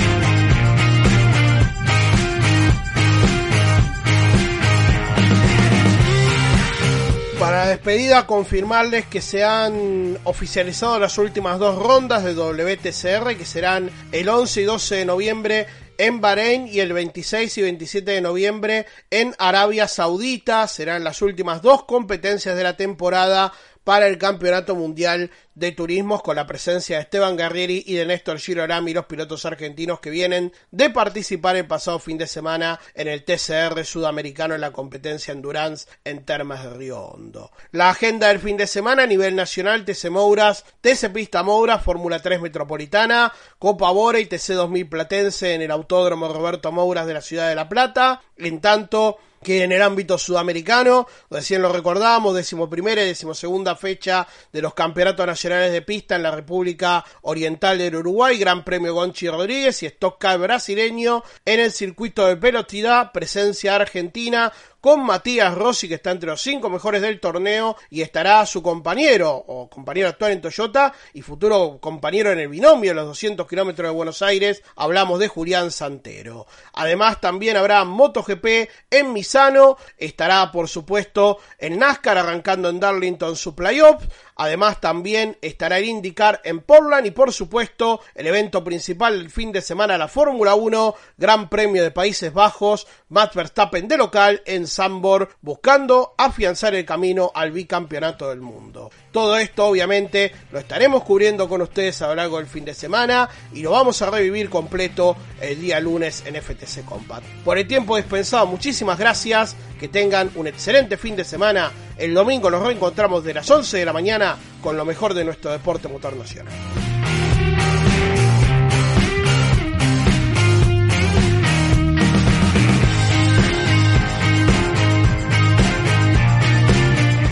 Para 7.44 7.66
la 7.66 7.68
despedida, 7.72 8.26
confirmarles 8.26 9.04
que 9.04 9.20
se 9.20 9.44
han 9.44 10.16
oficializado 10.24 10.98
las 10.98 11.18
últimas 11.18 11.58
dos 11.58 11.78
rondas 11.78 12.24
de 12.24 12.32
WTCR, 12.32 13.36
que 13.36 13.44
serán 13.44 13.90
el 14.12 14.30
11 14.30 14.62
y 14.62 14.64
12 14.64 14.94
de 14.94 15.04
noviembre 15.04 15.66
en 15.98 16.22
Bahrein 16.22 16.66
y 16.66 16.80
el 16.80 16.94
26 16.94 17.58
y 17.58 17.60
27 17.60 18.12
de 18.12 18.20
noviembre 18.22 18.86
en 19.10 19.34
Arabia 19.38 19.88
Saudita. 19.88 20.66
Serán 20.68 21.04
las 21.04 21.20
últimas 21.20 21.60
dos 21.60 21.84
competencias 21.84 22.56
de 22.56 22.62
la 22.62 22.78
temporada 22.78 23.52
para 23.84 24.08
el 24.08 24.18
Campeonato 24.18 24.74
Mundial 24.74 25.30
de 25.54 25.72
Turismos 25.72 26.22
con 26.22 26.36
la 26.36 26.46
presencia 26.46 26.96
de 26.96 27.02
Esteban 27.02 27.36
Guerrieri 27.36 27.84
y 27.86 27.94
de 27.94 28.06
Néstor 28.06 28.38
Girolami, 28.38 28.92
los 28.92 29.06
pilotos 29.06 29.44
argentinos 29.44 30.00
que 30.00 30.10
vienen 30.10 30.52
de 30.70 30.90
participar 30.90 31.56
el 31.56 31.66
pasado 31.66 31.98
fin 31.98 32.18
de 32.18 32.26
semana 32.26 32.80
en 32.94 33.08
el 33.08 33.24
TCR 33.24 33.84
sudamericano 33.84 34.54
en 34.54 34.62
la 34.62 34.72
competencia 34.72 35.32
Endurance 35.32 35.86
en 36.04 36.24
Termas 36.24 36.64
de 36.64 36.70
Río 36.70 37.00
Hondo. 37.00 37.52
La 37.70 37.90
agenda 37.90 38.28
del 38.28 38.40
fin 38.40 38.56
de 38.56 38.66
semana 38.66 39.04
a 39.04 39.06
nivel 39.06 39.36
nacional, 39.36 39.84
TC 39.84 40.10
Mouras, 40.10 40.64
TC 40.80 41.12
Pista 41.12 41.42
Mouras, 41.42 41.82
Fórmula 41.82 42.20
3 42.20 42.40
Metropolitana, 42.40 43.32
Copa 43.58 43.90
Bora 43.92 44.18
y 44.18 44.26
TC 44.26 44.54
2000 44.54 44.88
Platense 44.88 45.54
en 45.54 45.62
el 45.62 45.70
Autódromo 45.70 46.28
Roberto 46.32 46.72
Mouras 46.72 47.06
de 47.06 47.14
la 47.14 47.22
Ciudad 47.22 47.48
de 47.48 47.54
La 47.54 47.68
Plata. 47.68 48.22
En 48.36 48.60
tanto, 48.60 49.18
que 49.44 49.62
en 49.62 49.70
el 49.70 49.82
ámbito 49.82 50.18
sudamericano, 50.18 51.06
recién 51.30 51.62
lo 51.62 51.72
recordamos, 51.72 52.34
decimoprimera 52.34 53.04
y 53.04 53.06
decimosegunda 53.06 53.76
fecha 53.76 54.26
de 54.52 54.60
los 54.60 54.74
campeonatos 54.74 55.24
nacionales 55.24 55.70
de 55.70 55.82
pista 55.82 56.16
en 56.16 56.24
la 56.24 56.32
República 56.32 57.04
Oriental 57.22 57.78
del 57.78 57.94
Uruguay, 57.94 58.36
Gran 58.36 58.64
Premio 58.64 58.92
Gonchi 58.94 59.28
Rodríguez 59.28 59.80
y 59.84 59.86
Stock 59.86 60.24
brasileño 60.38 61.22
en 61.44 61.60
el 61.60 61.70
circuito 61.70 62.26
de 62.26 62.34
velocidad, 62.34 63.12
presencia 63.12 63.76
argentina, 63.76 64.52
con 64.84 65.00
Matías 65.00 65.54
Rossi, 65.54 65.88
que 65.88 65.94
está 65.94 66.10
entre 66.10 66.28
los 66.28 66.42
cinco 66.42 66.68
mejores 66.68 67.00
del 67.00 67.18
torneo, 67.18 67.74
y 67.88 68.02
estará 68.02 68.44
su 68.44 68.62
compañero, 68.62 69.30
o 69.34 69.70
compañero 69.70 70.08
actual 70.08 70.32
en 70.32 70.42
Toyota, 70.42 70.92
y 71.14 71.22
futuro 71.22 71.78
compañero 71.80 72.30
en 72.30 72.40
el 72.40 72.48
binomio 72.48 72.90
de 72.90 72.96
los 72.96 73.06
200 73.06 73.48
kilómetros 73.48 73.88
de 73.88 73.94
Buenos 73.94 74.20
Aires, 74.20 74.62
hablamos 74.76 75.20
de 75.20 75.28
Julián 75.28 75.70
Santero. 75.70 76.46
Además, 76.74 77.18
también 77.18 77.56
habrá 77.56 77.82
MotoGP 77.86 78.68
en 78.90 79.14
Misano, 79.14 79.78
estará, 79.96 80.52
por 80.52 80.68
supuesto, 80.68 81.38
en 81.58 81.78
NASCAR 81.78 82.18
arrancando 82.18 82.68
en 82.68 82.78
Darlington 82.78 83.36
su 83.36 83.54
playoff, 83.54 84.04
Además 84.36 84.80
también 84.80 85.38
estará 85.42 85.78
el 85.78 85.84
IndyCar 85.84 86.40
en 86.44 86.60
Portland 86.60 87.06
y 87.06 87.12
por 87.12 87.32
supuesto 87.32 88.00
el 88.14 88.26
evento 88.26 88.64
principal 88.64 89.18
del 89.18 89.30
fin 89.30 89.52
de 89.52 89.60
semana, 89.60 89.96
la 89.96 90.08
Fórmula 90.08 90.54
1, 90.54 90.94
Gran 91.16 91.48
Premio 91.48 91.82
de 91.82 91.90
Países 91.90 92.32
Bajos, 92.32 92.86
Max 93.08 93.34
Verstappen 93.34 93.86
de 93.86 93.96
local 93.96 94.42
en 94.44 94.66
Sambor, 94.66 95.30
buscando 95.40 96.14
afianzar 96.18 96.74
el 96.74 96.84
camino 96.84 97.30
al 97.34 97.52
bicampeonato 97.52 98.28
del 98.28 98.40
mundo. 98.40 98.90
Todo 99.12 99.36
esto 99.36 99.66
obviamente 99.66 100.32
lo 100.50 100.58
estaremos 100.58 101.04
cubriendo 101.04 101.48
con 101.48 101.62
ustedes 101.62 102.02
a 102.02 102.08
lo 102.08 102.16
largo 102.16 102.38
del 102.38 102.46
fin 102.46 102.64
de 102.64 102.74
semana 102.74 103.28
y 103.52 103.62
lo 103.62 103.70
vamos 103.70 104.02
a 104.02 104.10
revivir 104.10 104.50
completo 104.50 105.16
el 105.40 105.60
día 105.60 105.78
lunes 105.78 106.24
en 106.26 106.34
FTC 106.34 106.84
Compact. 106.84 107.24
Por 107.44 107.58
el 107.58 107.68
tiempo 107.68 107.96
dispensado, 107.96 108.46
muchísimas 108.46 108.98
gracias, 108.98 109.54
que 109.78 109.88
tengan 109.88 110.30
un 110.34 110.46
excelente 110.46 110.96
fin 110.96 111.14
de 111.14 111.24
semana. 111.24 111.70
El 111.96 112.12
domingo 112.12 112.50
nos 112.50 112.62
reencontramos 112.64 113.22
de 113.22 113.34
las 113.34 113.48
11 113.48 113.78
de 113.78 113.84
la 113.84 113.92
mañana 113.92 114.36
con 114.60 114.76
lo 114.76 114.84
mejor 114.84 115.14
de 115.14 115.24
nuestro 115.24 115.52
deporte 115.52 115.86
motor 115.86 116.16
nacional. 116.16 116.52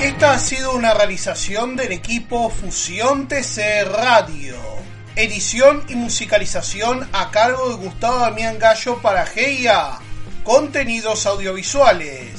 Esta 0.00 0.34
ha 0.34 0.38
sido 0.38 0.72
una 0.72 0.94
realización 0.94 1.74
del 1.74 1.90
equipo 1.90 2.48
Fusión 2.48 3.26
TC 3.26 3.84
Radio. 3.84 4.54
Edición 5.16 5.82
y 5.88 5.96
musicalización 5.96 7.08
a 7.12 7.32
cargo 7.32 7.70
de 7.70 7.84
Gustavo 7.84 8.20
Damián 8.20 8.58
Gallo 8.60 8.98
para 9.02 9.26
GIA. 9.26 9.98
Contenidos 10.44 11.26
audiovisuales. 11.26 12.31